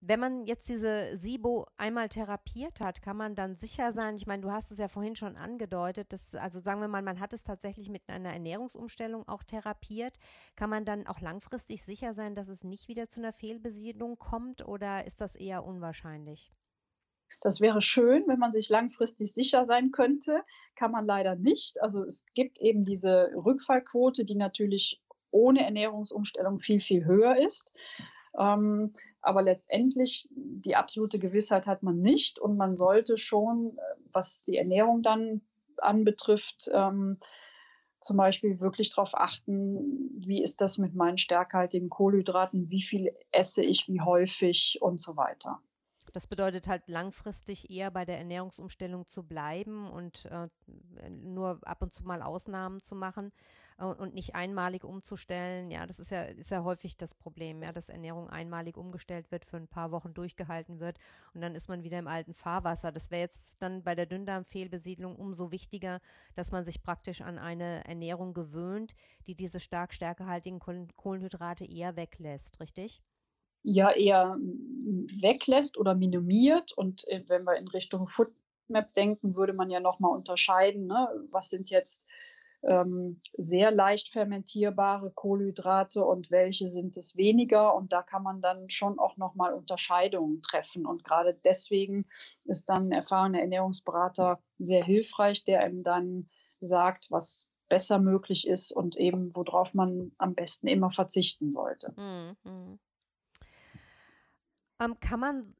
Wenn 0.00 0.20
man 0.20 0.44
jetzt 0.46 0.68
diese 0.68 1.16
SIBO 1.16 1.66
einmal 1.76 2.08
therapiert 2.08 2.80
hat, 2.80 3.00
kann 3.00 3.16
man 3.16 3.34
dann 3.34 3.56
sicher 3.56 3.92
sein, 3.92 4.16
ich 4.16 4.26
meine, 4.26 4.42
du 4.42 4.52
hast 4.52 4.70
es 4.70 4.78
ja 4.78 4.88
vorhin 4.88 5.16
schon 5.16 5.36
angedeutet, 5.36 6.12
dass, 6.12 6.34
also 6.34 6.60
sagen 6.60 6.80
wir 6.80 6.88
mal, 6.88 7.02
man 7.02 7.18
hat 7.18 7.32
es 7.32 7.42
tatsächlich 7.42 7.88
mit 7.88 8.02
einer 8.08 8.32
Ernährungsumstellung 8.32 9.26
auch 9.26 9.42
therapiert, 9.42 10.18
kann 10.54 10.70
man 10.70 10.84
dann 10.84 11.06
auch 11.06 11.20
langfristig 11.20 11.82
sicher 11.82 12.12
sein, 12.12 12.34
dass 12.34 12.48
es 12.48 12.62
nicht 12.62 12.88
wieder 12.88 13.08
zu 13.08 13.20
einer 13.20 13.32
Fehlbesiedlung 13.32 14.18
kommt 14.18 14.66
oder 14.66 15.06
ist 15.06 15.20
das 15.20 15.34
eher 15.34 15.64
unwahrscheinlich? 15.64 16.52
Das 17.42 17.60
wäre 17.60 17.80
schön, 17.80 18.24
wenn 18.26 18.38
man 18.38 18.52
sich 18.52 18.68
langfristig 18.68 19.32
sicher 19.32 19.64
sein 19.64 19.90
könnte, 19.90 20.42
kann 20.74 20.90
man 20.90 21.06
leider 21.06 21.36
nicht. 21.36 21.82
Also 21.82 22.04
es 22.04 22.24
gibt 22.34 22.58
eben 22.58 22.84
diese 22.84 23.30
Rückfallquote, 23.34 24.24
die 24.24 24.36
natürlich 24.36 25.02
ohne 25.30 25.64
Ernährungsumstellung 25.64 26.60
viel, 26.60 26.80
viel 26.80 27.04
höher 27.04 27.36
ist. 27.36 27.72
Ähm, 28.38 28.94
aber 29.20 29.42
letztendlich 29.42 30.28
die 30.30 30.76
absolute 30.76 31.18
Gewissheit 31.18 31.66
hat 31.66 31.82
man 31.82 32.00
nicht 32.00 32.38
und 32.38 32.56
man 32.56 32.74
sollte 32.74 33.16
schon, 33.16 33.76
äh, 33.76 33.80
was 34.12 34.44
die 34.44 34.56
Ernährung 34.56 35.02
dann 35.02 35.40
anbetrifft, 35.78 36.70
ähm, 36.72 37.18
zum 38.00 38.16
Beispiel 38.16 38.60
wirklich 38.60 38.90
darauf 38.90 39.14
achten, 39.14 40.10
wie 40.18 40.42
ist 40.42 40.60
das 40.60 40.78
mit 40.78 40.94
meinen 40.94 41.18
stärkhaltigen 41.18 41.90
Kohlenhydraten, 41.90 42.70
wie 42.70 42.82
viel 42.82 43.12
esse 43.32 43.62
ich, 43.62 43.88
wie 43.88 44.00
häufig 44.00 44.78
und 44.80 45.00
so 45.00 45.16
weiter. 45.16 45.60
Das 46.12 46.26
bedeutet 46.26 46.68
halt 46.68 46.88
langfristig 46.88 47.68
eher 47.68 47.90
bei 47.90 48.04
der 48.04 48.18
Ernährungsumstellung 48.18 49.06
zu 49.06 49.24
bleiben 49.24 49.90
und 49.90 50.26
äh, 50.26 50.48
nur 51.10 51.60
ab 51.62 51.82
und 51.82 51.92
zu 51.92 52.04
mal 52.04 52.22
Ausnahmen 52.22 52.80
zu 52.80 52.94
machen 52.94 53.32
und 53.78 54.14
nicht 54.14 54.34
einmalig 54.34 54.84
umzustellen. 54.84 55.70
Ja, 55.70 55.86
das 55.86 55.98
ist 55.98 56.10
ja, 56.10 56.22
ist 56.22 56.50
ja 56.50 56.64
häufig 56.64 56.96
das 56.96 57.14
Problem, 57.14 57.62
ja, 57.62 57.72
dass 57.72 57.88
Ernährung 57.88 58.30
einmalig 58.30 58.76
umgestellt 58.76 59.30
wird, 59.30 59.44
für 59.44 59.56
ein 59.58 59.68
paar 59.68 59.90
Wochen 59.90 60.14
durchgehalten 60.14 60.80
wird 60.80 60.98
und 61.34 61.40
dann 61.42 61.54
ist 61.54 61.68
man 61.68 61.82
wieder 61.82 61.98
im 61.98 62.08
alten 62.08 62.32
Fahrwasser. 62.32 62.92
Das 62.92 63.10
wäre 63.10 63.22
jetzt 63.22 63.62
dann 63.62 63.82
bei 63.82 63.94
der 63.94 64.06
Dünndarmfehlbesiedlung 64.06 65.16
umso 65.16 65.50
wichtiger, 65.50 66.00
dass 66.34 66.52
man 66.52 66.64
sich 66.64 66.82
praktisch 66.82 67.20
an 67.20 67.38
eine 67.38 67.84
Ernährung 67.86 68.32
gewöhnt, 68.32 68.94
die 69.26 69.34
diese 69.34 69.60
stark 69.60 69.92
stärkehaltigen 69.92 70.58
Kohlenhydrate 70.58 71.64
eher 71.64 71.96
weglässt, 71.96 72.60
richtig? 72.60 73.02
ja 73.66 73.90
eher 73.90 74.36
weglässt 75.20 75.76
oder 75.76 75.94
minimiert. 75.94 76.72
Und 76.72 77.06
äh, 77.08 77.24
wenn 77.26 77.44
wir 77.44 77.56
in 77.56 77.66
Richtung 77.66 78.06
Foodmap 78.06 78.92
denken, 78.92 79.36
würde 79.36 79.52
man 79.52 79.70
ja 79.70 79.80
nochmal 79.80 80.12
unterscheiden, 80.12 80.86
ne? 80.86 81.08
was 81.30 81.50
sind 81.50 81.70
jetzt 81.70 82.06
ähm, 82.62 83.20
sehr 83.36 83.70
leicht 83.70 84.08
fermentierbare 84.08 85.10
Kohlenhydrate 85.10 86.04
und 86.04 86.30
welche 86.30 86.68
sind 86.68 86.96
es 86.96 87.16
weniger. 87.16 87.74
Und 87.74 87.92
da 87.92 88.02
kann 88.02 88.22
man 88.22 88.40
dann 88.40 88.70
schon 88.70 88.98
auch 88.98 89.16
nochmal 89.16 89.52
Unterscheidungen 89.52 90.42
treffen. 90.42 90.86
Und 90.86 91.04
gerade 91.04 91.38
deswegen 91.44 92.06
ist 92.44 92.68
dann 92.68 92.88
ein 92.88 92.92
erfahrener 92.92 93.40
Ernährungsberater 93.40 94.40
sehr 94.58 94.84
hilfreich, 94.84 95.44
der 95.44 95.60
einem 95.60 95.82
dann 95.82 96.28
sagt, 96.60 97.10
was 97.10 97.52
besser 97.68 97.98
möglich 97.98 98.46
ist 98.46 98.72
und 98.72 98.96
eben 98.96 99.34
worauf 99.34 99.74
man 99.74 100.12
am 100.18 100.34
besten 100.34 100.68
immer 100.68 100.90
verzichten 100.90 101.50
sollte. 101.50 101.92
Mhm. 101.96 102.78
Ähm, 104.80 105.00
kann 105.00 105.20
man, 105.20 105.54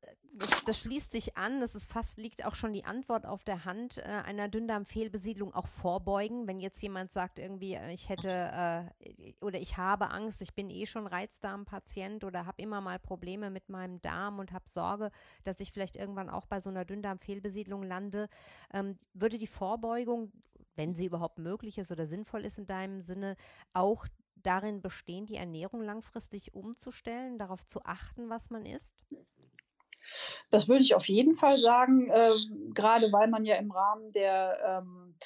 das 0.65 0.81
schließt 0.81 1.11
sich 1.11 1.37
an, 1.37 1.61
das 1.61 1.75
ist 1.75 1.91
fast, 1.93 2.19
liegt 2.19 2.45
auch 2.45 2.55
schon 2.55 2.73
die 2.73 2.85
Antwort 2.85 3.27
auf 3.27 3.45
der 3.45 3.65
Hand, 3.65 3.99
äh, 3.99 4.03
einer 4.03 4.49
Dünndarmfehlbesiedlung 4.49 5.55
auch 5.55 5.67
vorbeugen, 5.67 6.47
wenn 6.47 6.61
jetzt 6.61 6.83
jemand 6.83 7.13
sagt, 7.13 7.39
irgendwie, 7.39 7.75
äh, 7.75 7.93
ich 7.93 8.09
hätte 8.09 8.29
äh, 8.29 9.33
oder 9.41 9.61
ich 9.61 9.77
habe 9.77 10.11
Angst, 10.11 10.43
ich 10.43 10.55
bin 10.55 10.69
eh 10.69 10.87
schon 10.87 11.07
Reizdarmpatient 11.07 12.25
oder 12.25 12.47
habe 12.47 12.63
immer 12.63 12.81
mal 12.81 12.99
Probleme 12.99 13.51
mit 13.51 13.69
meinem 13.69 14.01
Darm 14.01 14.39
und 14.39 14.53
habe 14.53 14.69
Sorge, 14.69 15.11
dass 15.45 15.61
ich 15.61 15.73
vielleicht 15.73 15.97
irgendwann 15.97 16.31
auch 16.31 16.47
bei 16.47 16.61
so 16.61 16.71
einer 16.71 16.85
Dünndarmfehlbesiedlung 16.85 17.83
lande. 17.83 18.29
Ähm, 18.73 18.99
würde 19.15 19.39
die 19.39 19.47
Vorbeugung, 19.47 20.33
wenn 20.75 20.95
sie 20.95 21.07
überhaupt 21.07 21.39
möglich 21.39 21.79
ist 21.79 21.93
oder 21.93 22.07
sinnvoll 22.07 22.45
ist 22.45 22.59
in 22.59 22.67
deinem 22.67 23.01
Sinne, 23.01 23.37
auch 23.73 24.07
darin 24.47 24.81
bestehen, 24.81 25.27
die 25.27 25.37
Ernährung 25.37 25.83
langfristig 25.83 26.55
umzustellen, 26.55 27.39
darauf 27.39 27.67
zu 27.67 27.85
achten, 27.85 28.29
was 28.29 28.51
man 28.51 28.65
isst? 28.65 28.95
Das 30.51 30.69
würde 30.69 30.83
ich 30.83 30.95
auf 30.95 31.09
jeden 31.09 31.37
Fall 31.37 31.57
sagen, 31.57 32.09
äh, 32.09 32.31
gerade 32.75 33.07
weil 33.13 33.29
man 33.29 33.45
ja 33.45 33.57
im 33.57 33.71
Rahmen 33.71 34.11
der, 34.11 34.83
ähm, 34.83 35.17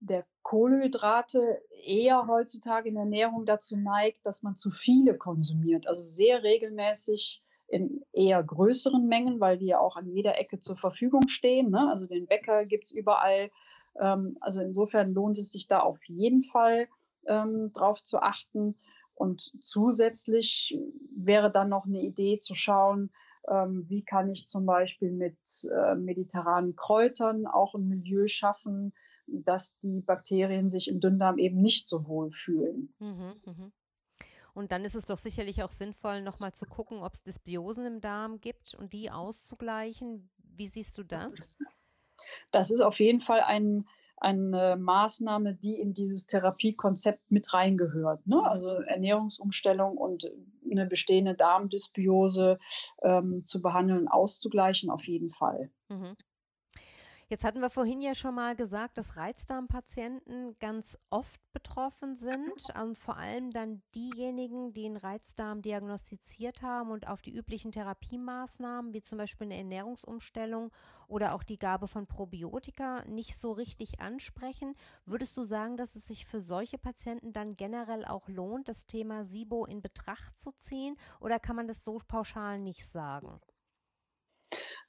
der 0.00 0.26
Kohlenhydrate 0.42 1.62
eher 1.84 2.26
heutzutage 2.26 2.88
in 2.88 2.94
der 2.94 3.04
Ernährung 3.04 3.44
dazu 3.44 3.76
neigt, 3.76 4.26
dass 4.26 4.42
man 4.42 4.56
zu 4.56 4.70
viele 4.70 5.16
konsumiert, 5.16 5.86
also 5.86 6.02
sehr 6.02 6.42
regelmäßig 6.42 7.42
in 7.72 8.04
eher 8.12 8.42
größeren 8.42 9.06
Mengen, 9.06 9.40
weil 9.40 9.56
die 9.56 9.66
ja 9.66 9.78
auch 9.80 9.96
an 9.96 10.06
jeder 10.06 10.38
Ecke 10.38 10.58
zur 10.58 10.76
Verfügung 10.76 11.28
stehen. 11.28 11.70
Ne? 11.70 11.88
Also 11.88 12.06
den 12.06 12.26
Bäcker 12.26 12.66
gibt 12.66 12.84
es 12.84 12.92
überall. 12.92 13.50
Ähm, 13.98 14.36
also 14.40 14.60
insofern 14.60 15.14
lohnt 15.14 15.38
es 15.38 15.52
sich 15.52 15.68
da 15.68 15.80
auf 15.80 16.04
jeden 16.06 16.42
Fall 16.42 16.86
ähm, 17.26 17.72
drauf 17.72 18.02
zu 18.02 18.18
achten. 18.18 18.76
Und 19.14 19.52
zusätzlich 19.64 20.78
wäre 21.16 21.50
dann 21.50 21.70
noch 21.70 21.86
eine 21.86 22.02
Idee 22.02 22.38
zu 22.40 22.54
schauen, 22.54 23.10
ähm, 23.48 23.88
wie 23.88 24.04
kann 24.04 24.30
ich 24.30 24.46
zum 24.46 24.66
Beispiel 24.66 25.10
mit 25.10 25.38
äh, 25.70 25.94
mediterranen 25.94 26.76
Kräutern 26.76 27.46
auch 27.46 27.74
ein 27.74 27.88
Milieu 27.88 28.26
schaffen, 28.26 28.92
dass 29.26 29.78
die 29.78 30.00
Bakterien 30.00 30.68
sich 30.68 30.88
im 30.88 31.00
Dünndarm 31.00 31.38
eben 31.38 31.60
nicht 31.60 31.88
so 31.88 32.06
wohl 32.06 32.30
fühlen. 32.30 32.94
Mhm, 32.98 33.34
mh. 33.44 33.72
Und 34.54 34.70
dann 34.70 34.84
ist 34.84 34.94
es 34.94 35.06
doch 35.06 35.16
sicherlich 35.16 35.62
auch 35.62 35.70
sinnvoll, 35.70 36.20
nochmal 36.20 36.52
zu 36.52 36.66
gucken, 36.66 36.98
ob 36.98 37.14
es 37.14 37.22
Dysbiosen 37.22 37.86
im 37.86 38.00
Darm 38.00 38.40
gibt 38.40 38.74
und 38.74 38.92
die 38.92 39.10
auszugleichen. 39.10 40.30
Wie 40.36 40.66
siehst 40.66 40.98
du 40.98 41.04
das? 41.04 41.50
Das 42.50 42.70
ist 42.70 42.82
auf 42.82 43.00
jeden 43.00 43.20
Fall 43.20 43.40
ein, 43.40 43.88
eine 44.18 44.76
Maßnahme, 44.76 45.54
die 45.54 45.80
in 45.80 45.94
dieses 45.94 46.26
Therapiekonzept 46.26 47.30
mit 47.30 47.52
reingehört. 47.52 48.26
Ne? 48.26 48.42
Also 48.44 48.68
Ernährungsumstellung 48.68 49.96
und 49.96 50.30
eine 50.72 50.86
bestehende 50.86 51.34
Darmdysbiose 51.34 52.58
ähm, 53.02 53.44
zu 53.44 53.62
behandeln, 53.62 54.08
auszugleichen, 54.08 54.90
auf 54.90 55.06
jeden 55.06 55.30
Fall. 55.30 55.70
Mhm. 55.88 56.16
Jetzt 57.32 57.44
hatten 57.44 57.62
wir 57.62 57.70
vorhin 57.70 58.02
ja 58.02 58.14
schon 58.14 58.34
mal 58.34 58.54
gesagt, 58.54 58.98
dass 58.98 59.16
Reizdarmpatienten 59.16 60.54
ganz 60.58 60.98
oft 61.08 61.40
betroffen 61.54 62.14
sind 62.14 62.52
und 62.82 62.98
vor 62.98 63.16
allem 63.16 63.52
dann 63.52 63.80
diejenigen, 63.94 64.74
die 64.74 64.84
einen 64.84 64.98
Reizdarm 64.98 65.62
diagnostiziert 65.62 66.60
haben 66.60 66.90
und 66.90 67.08
auf 67.08 67.22
die 67.22 67.34
üblichen 67.34 67.72
Therapiemaßnahmen, 67.72 68.92
wie 68.92 69.00
zum 69.00 69.16
Beispiel 69.16 69.46
eine 69.46 69.56
Ernährungsumstellung 69.56 70.72
oder 71.08 71.34
auch 71.34 71.42
die 71.42 71.56
Gabe 71.56 71.88
von 71.88 72.06
Probiotika, 72.06 73.02
nicht 73.06 73.34
so 73.34 73.52
richtig 73.52 73.98
ansprechen. 73.98 74.74
Würdest 75.06 75.34
du 75.38 75.44
sagen, 75.44 75.78
dass 75.78 75.96
es 75.96 76.06
sich 76.06 76.26
für 76.26 76.42
solche 76.42 76.76
Patienten 76.76 77.32
dann 77.32 77.56
generell 77.56 78.04
auch 78.04 78.28
lohnt, 78.28 78.68
das 78.68 78.86
Thema 78.86 79.24
SIBO 79.24 79.64
in 79.64 79.80
Betracht 79.80 80.38
zu 80.38 80.52
ziehen 80.52 80.98
oder 81.18 81.40
kann 81.40 81.56
man 81.56 81.66
das 81.66 81.82
so 81.82 81.98
pauschal 82.06 82.58
nicht 82.58 82.84
sagen? 82.84 83.40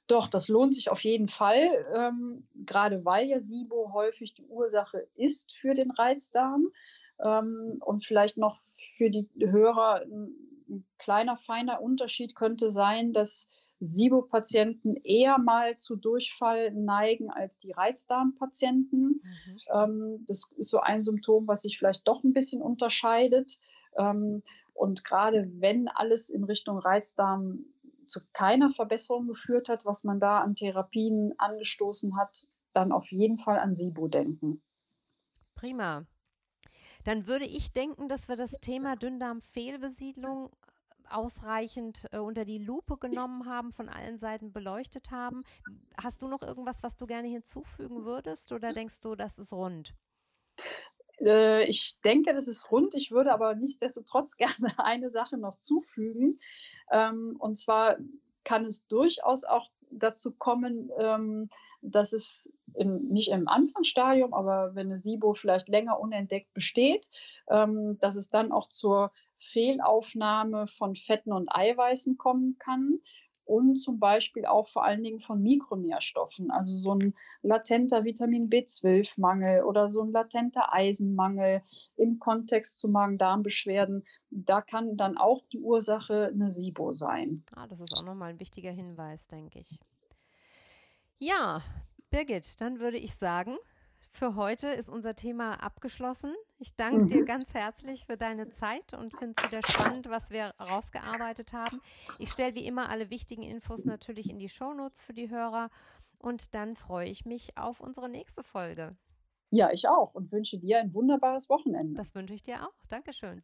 Doch, 0.06 0.28
das 0.28 0.48
lohnt 0.48 0.74
sich 0.74 0.90
auf 0.90 1.02
jeden 1.02 1.28
Fall, 1.28 1.68
ähm, 1.96 2.46
gerade 2.54 3.04
weil 3.04 3.26
ja 3.26 3.40
SIBO 3.40 3.92
häufig 3.94 4.34
die 4.34 4.44
Ursache 4.44 5.06
ist 5.14 5.54
für 5.56 5.74
den 5.74 5.90
Reizdarm. 5.90 6.68
Ähm, 7.24 7.78
und 7.80 8.04
vielleicht 8.04 8.36
noch 8.36 8.60
für 8.60 9.08
die 9.10 9.28
Hörer 9.38 10.02
ein 10.02 10.84
kleiner, 10.98 11.36
feiner 11.36 11.80
Unterschied 11.80 12.34
könnte 12.34 12.70
sein, 12.70 13.12
dass 13.12 13.48
SIBO-Patienten 13.80 14.96
eher 14.96 15.38
mal 15.38 15.76
zu 15.76 15.96
Durchfall 15.96 16.72
neigen 16.72 17.30
als 17.30 17.58
die 17.58 17.72
Reizdarmpatienten. 17.72 19.22
Mhm. 19.22 19.58
Ähm, 19.74 20.22
das 20.26 20.50
ist 20.56 20.70
so 20.70 20.80
ein 20.80 21.02
Symptom, 21.02 21.46
was 21.46 21.62
sich 21.62 21.78
vielleicht 21.78 22.06
doch 22.08 22.24
ein 22.24 22.32
bisschen 22.32 22.62
unterscheidet. 22.62 23.58
Ähm, 23.96 24.42
und 24.72 25.04
gerade 25.04 25.46
wenn 25.60 25.88
alles 25.88 26.30
in 26.30 26.44
Richtung 26.44 26.78
Reizdarm 26.78 27.64
zu 28.06 28.20
keiner 28.32 28.70
Verbesserung 28.70 29.26
geführt 29.26 29.68
hat, 29.68 29.84
was 29.84 30.04
man 30.04 30.20
da 30.20 30.40
an 30.40 30.54
Therapien 30.54 31.34
angestoßen 31.38 32.16
hat, 32.16 32.46
dann 32.72 32.92
auf 32.92 33.10
jeden 33.12 33.38
Fall 33.38 33.58
an 33.58 33.74
SIBO 33.74 34.08
denken. 34.08 34.62
Prima. 35.54 36.06
Dann 37.04 37.26
würde 37.26 37.44
ich 37.44 37.72
denken, 37.72 38.08
dass 38.08 38.28
wir 38.28 38.36
das 38.36 38.52
Thema 38.60 38.96
Dünndarmfehlbesiedlung 38.96 40.50
ausreichend 41.08 42.06
äh, 42.12 42.18
unter 42.18 42.44
die 42.44 42.58
Lupe 42.58 42.96
genommen 42.96 43.46
haben, 43.46 43.72
von 43.72 43.88
allen 43.88 44.18
Seiten 44.18 44.52
beleuchtet 44.52 45.10
haben. 45.10 45.44
Hast 46.02 46.22
du 46.22 46.28
noch 46.28 46.42
irgendwas, 46.42 46.82
was 46.82 46.96
du 46.96 47.06
gerne 47.06 47.28
hinzufügen 47.28 48.04
würdest 48.04 48.52
oder 48.52 48.68
denkst 48.68 49.00
du, 49.00 49.14
das 49.14 49.38
ist 49.38 49.52
rund? 49.52 49.94
Äh, 51.20 51.64
ich 51.64 52.00
denke, 52.04 52.32
das 52.32 52.48
ist 52.48 52.70
rund. 52.70 52.94
Ich 52.94 53.10
würde 53.10 53.32
aber 53.32 53.54
nichtsdestotrotz 53.54 54.36
gerne 54.36 54.78
eine 54.78 55.10
Sache 55.10 55.36
noch 55.36 55.56
zufügen. 55.56 56.40
Ähm, 56.90 57.36
und 57.38 57.56
zwar 57.56 57.96
kann 58.44 58.64
es 58.64 58.86
durchaus 58.86 59.44
auch 59.44 59.70
dazu 59.90 60.32
kommen, 60.32 60.90
ähm, 60.98 61.48
dass 61.80 62.12
es 62.12 62.52
im, 62.74 63.08
nicht 63.08 63.30
im 63.30 63.46
Anfangsstadium, 63.46 64.34
aber 64.34 64.74
wenn 64.74 64.86
eine 64.86 64.98
SIBO 64.98 65.34
vielleicht 65.34 65.68
länger 65.68 66.00
unentdeckt 66.00 66.52
besteht, 66.52 67.08
ähm, 67.48 67.98
dass 68.00 68.16
es 68.16 68.28
dann 68.28 68.52
auch 68.52 68.68
zur 68.68 69.12
Fehlaufnahme 69.36 70.66
von 70.66 70.96
Fetten 70.96 71.32
und 71.32 71.48
Eiweißen 71.54 72.16
kommen 72.16 72.56
kann 72.58 73.00
und 73.44 73.76
zum 73.76 73.98
Beispiel 73.98 74.46
auch 74.46 74.66
vor 74.66 74.84
allen 74.84 75.02
Dingen 75.02 75.20
von 75.20 75.42
Mikronährstoffen, 75.42 76.50
also 76.50 76.76
so 76.76 76.94
ein 76.94 77.14
latenter 77.42 78.04
Vitamin 78.04 78.48
B12-Mangel 78.48 79.64
oder 79.64 79.90
so 79.90 80.00
ein 80.00 80.12
latenter 80.12 80.72
Eisenmangel 80.72 81.62
im 81.96 82.18
Kontext 82.18 82.78
zu 82.78 82.88
Magen-Darm-Beschwerden. 82.88 84.04
Da 84.30 84.60
kann 84.60 84.96
dann 84.96 85.16
auch 85.16 85.42
die 85.52 85.60
Ursache 85.60 86.30
eine 86.32 86.50
SIBO 86.50 86.92
sein. 86.92 87.44
Ah, 87.54 87.66
das 87.66 87.80
ist 87.80 87.94
auch 87.94 88.02
nochmal 88.02 88.30
ein 88.30 88.40
wichtiger 88.40 88.70
Hinweis, 88.70 89.28
denke 89.28 89.60
ich. 89.60 89.78
Ja, 91.18 91.62
Birgit, 92.10 92.60
dann 92.60 92.80
würde 92.80 92.98
ich 92.98 93.14
sagen, 93.14 93.56
für 94.10 94.36
heute 94.36 94.68
ist 94.68 94.88
unser 94.88 95.14
Thema 95.14 95.54
abgeschlossen. 95.54 96.34
Ich 96.64 96.76
danke 96.76 97.02
mhm. 97.02 97.08
dir 97.08 97.24
ganz 97.26 97.52
herzlich 97.52 98.06
für 98.06 98.16
deine 98.16 98.46
Zeit 98.46 98.94
und 98.94 99.14
finde 99.18 99.34
es 99.36 99.52
wieder 99.52 99.60
spannend, 99.68 100.08
was 100.08 100.30
wir 100.30 100.54
rausgearbeitet 100.58 101.52
haben. 101.52 101.82
Ich 102.18 102.30
stelle 102.30 102.54
wie 102.54 102.64
immer 102.64 102.88
alle 102.88 103.10
wichtigen 103.10 103.42
Infos 103.42 103.84
natürlich 103.84 104.30
in 104.30 104.38
die 104.38 104.48
Shownotes 104.48 105.02
für 105.02 105.12
die 105.12 105.28
Hörer 105.28 105.68
und 106.16 106.54
dann 106.54 106.74
freue 106.74 107.06
ich 107.06 107.26
mich 107.26 107.58
auf 107.58 107.80
unsere 107.80 108.08
nächste 108.08 108.42
Folge. 108.42 108.96
Ja, 109.50 109.72
ich 109.72 109.86
auch 109.88 110.14
und 110.14 110.32
wünsche 110.32 110.58
dir 110.58 110.80
ein 110.80 110.94
wunderbares 110.94 111.50
Wochenende. 111.50 111.98
Das 111.98 112.14
wünsche 112.14 112.32
ich 112.32 112.42
dir 112.42 112.66
auch. 112.66 112.86
Dankeschön. 112.88 113.42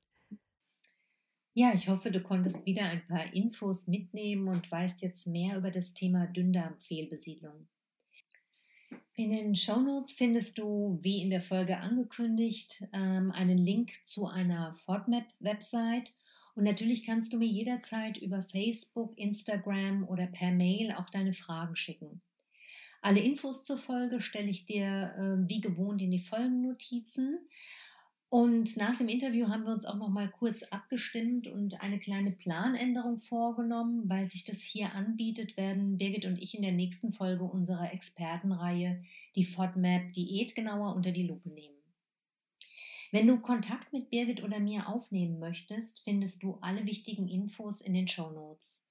Ja, 1.52 1.74
ich 1.74 1.90
hoffe, 1.90 2.10
du 2.10 2.22
konntest 2.22 2.64
wieder 2.64 2.84
ein 2.84 3.06
paar 3.06 3.34
Infos 3.34 3.86
mitnehmen 3.86 4.48
und 4.48 4.72
weißt 4.72 5.02
jetzt 5.02 5.26
mehr 5.26 5.58
über 5.58 5.70
das 5.70 5.92
Thema 5.92 6.26
Dünndarmfehlbesiedlung. 6.26 7.68
In 9.20 9.32
den 9.32 9.54
Shownotes 9.54 10.14
findest 10.14 10.56
du, 10.56 10.98
wie 11.02 11.20
in 11.20 11.28
der 11.28 11.42
Folge 11.42 11.76
angekündigt, 11.76 12.84
ähm, 12.94 13.30
einen 13.32 13.58
Link 13.58 13.92
zu 14.06 14.24
einer 14.24 14.72
FODMAP-Website. 14.72 16.14
Und 16.54 16.64
natürlich 16.64 17.04
kannst 17.04 17.30
du 17.30 17.36
mir 17.36 17.46
jederzeit 17.46 18.16
über 18.16 18.42
Facebook, 18.42 19.12
Instagram 19.18 20.08
oder 20.08 20.26
per 20.26 20.52
Mail 20.52 20.92
auch 20.92 21.10
deine 21.10 21.34
Fragen 21.34 21.76
schicken. 21.76 22.22
Alle 23.02 23.20
Infos 23.20 23.62
zur 23.62 23.76
Folge 23.76 24.22
stelle 24.22 24.48
ich 24.48 24.64
dir 24.64 25.12
äh, 25.18 25.46
wie 25.46 25.60
gewohnt 25.60 26.00
in 26.00 26.12
die 26.12 26.18
Folgennotizen. 26.18 27.40
Und 28.30 28.76
nach 28.76 28.96
dem 28.96 29.08
Interview 29.08 29.48
haben 29.48 29.64
wir 29.64 29.72
uns 29.72 29.84
auch 29.84 29.96
noch 29.96 30.08
mal 30.08 30.30
kurz 30.30 30.62
abgestimmt 30.62 31.48
und 31.48 31.82
eine 31.82 31.98
kleine 31.98 32.30
Planänderung 32.30 33.18
vorgenommen, 33.18 34.08
weil 34.08 34.24
sich 34.24 34.44
das 34.44 34.62
hier 34.62 34.94
anbietet, 34.94 35.56
werden 35.56 35.98
Birgit 35.98 36.26
und 36.26 36.40
ich 36.40 36.54
in 36.54 36.62
der 36.62 36.70
nächsten 36.70 37.10
Folge 37.10 37.42
unserer 37.42 37.92
Expertenreihe 37.92 39.02
die 39.34 39.42
FODMAP 39.42 40.12
Diät 40.12 40.54
genauer 40.54 40.94
unter 40.94 41.10
die 41.10 41.26
Lupe 41.26 41.50
nehmen. 41.50 41.74
Wenn 43.10 43.26
du 43.26 43.40
Kontakt 43.40 43.92
mit 43.92 44.10
Birgit 44.10 44.44
oder 44.44 44.60
mir 44.60 44.88
aufnehmen 44.88 45.40
möchtest, 45.40 46.04
findest 46.04 46.44
du 46.44 46.56
alle 46.60 46.86
wichtigen 46.86 47.26
Infos 47.26 47.80
in 47.80 47.94
den 47.94 48.06
Show 48.06 48.30
Notes. 48.30 48.84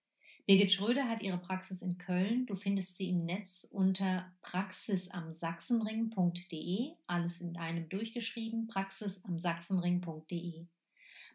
Birgit 0.49 0.71
Schröder 0.71 1.07
hat 1.07 1.21
ihre 1.21 1.38
Praxis 1.38 1.83
in 1.83 1.99
Köln. 1.99 2.47
Du 2.47 2.55
findest 2.55 2.97
sie 2.97 3.09
im 3.09 3.23
Netz 3.23 3.67
unter 3.69 4.25
praxisamsachsenring.de, 4.41 6.93
alles 7.05 7.41
in 7.41 7.55
einem 7.55 7.88
durchgeschrieben, 7.88 8.65
praxisamsachsenring.de. 8.65 10.65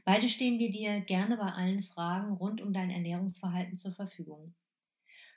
Beide 0.03 0.27
stehen 0.27 0.59
wir 0.59 0.69
dir 0.69 0.99
gerne 0.99 1.37
bei 1.37 1.53
allen 1.53 1.81
Fragen 1.81 2.33
rund 2.33 2.59
um 2.59 2.73
dein 2.73 2.89
Ernährungsverhalten 2.89 3.77
zur 3.77 3.93
Verfügung. 3.93 4.53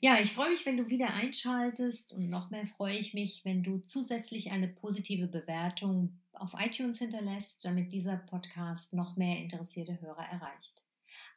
Ja, 0.00 0.18
ich 0.20 0.32
freue 0.32 0.50
mich, 0.50 0.66
wenn 0.66 0.76
du 0.76 0.90
wieder 0.90 1.14
einschaltest 1.14 2.12
und 2.12 2.28
noch 2.28 2.50
mehr 2.50 2.66
freue 2.66 2.98
ich 2.98 3.14
mich, 3.14 3.44
wenn 3.44 3.62
du 3.62 3.78
zusätzlich 3.78 4.50
eine 4.50 4.66
positive 4.66 5.28
Bewertung 5.28 6.18
auf 6.32 6.54
iTunes 6.58 6.98
hinterlässt, 6.98 7.64
damit 7.64 7.92
dieser 7.92 8.16
Podcast 8.16 8.94
noch 8.94 9.16
mehr 9.16 9.38
interessierte 9.38 10.00
Hörer 10.00 10.24
erreicht. 10.24 10.82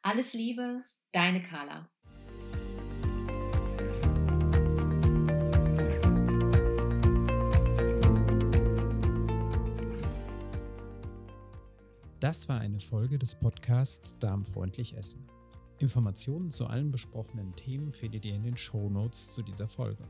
Alles 0.02 0.34
Liebe, 0.34 0.82
deine 1.12 1.42
Carla. 1.42 1.88
Das 12.20 12.48
war 12.48 12.60
eine 12.60 12.80
Folge 12.80 13.18
des 13.18 13.34
Podcasts 13.34 14.16
Darmfreundlich 14.20 14.96
Essen. 14.96 15.28
Informationen 15.80 16.50
zu 16.50 16.66
allen 16.66 16.90
besprochenen 16.90 17.54
Themen 17.54 17.92
findet 17.92 18.24
ihr 18.24 18.34
in 18.34 18.42
den 18.42 18.56
Shownotes 18.56 19.34
zu 19.34 19.42
dieser 19.42 19.68
Folge. 19.68 20.02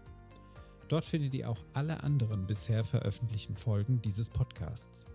Dort 0.88 1.04
findet 1.04 1.34
ihr 1.34 1.50
auch 1.50 1.66
alle 1.74 2.02
anderen 2.02 2.48
bisher 2.48 2.86
veröffentlichten 2.86 3.58
Folgen 3.58 4.02
dieses 4.02 4.30
Podcasts. 4.30 5.06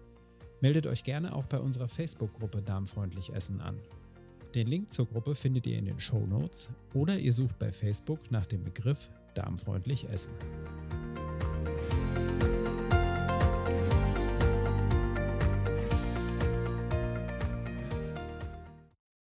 Meldet 0.60 0.86
euch 0.86 1.02
gerne 1.02 1.34
auch 1.34 1.46
bei 1.46 1.58
unserer 1.58 1.88
Facebook-Gruppe 1.88 2.60
Darmfreundlich 2.60 3.32
Essen 3.32 3.62
an. 3.62 3.80
Den 4.54 4.66
Link 4.66 4.90
zur 4.90 5.06
Gruppe 5.06 5.34
findet 5.34 5.66
ihr 5.66 5.78
in 5.78 5.86
den 5.86 5.98
Show 5.98 6.26
Notes 6.26 6.68
oder 6.92 7.18
ihr 7.18 7.32
sucht 7.32 7.58
bei 7.58 7.72
Facebook 7.72 8.30
nach 8.30 8.44
dem 8.44 8.62
Begriff 8.62 9.08
darmfreundlich 9.34 10.08
essen. 10.08 10.34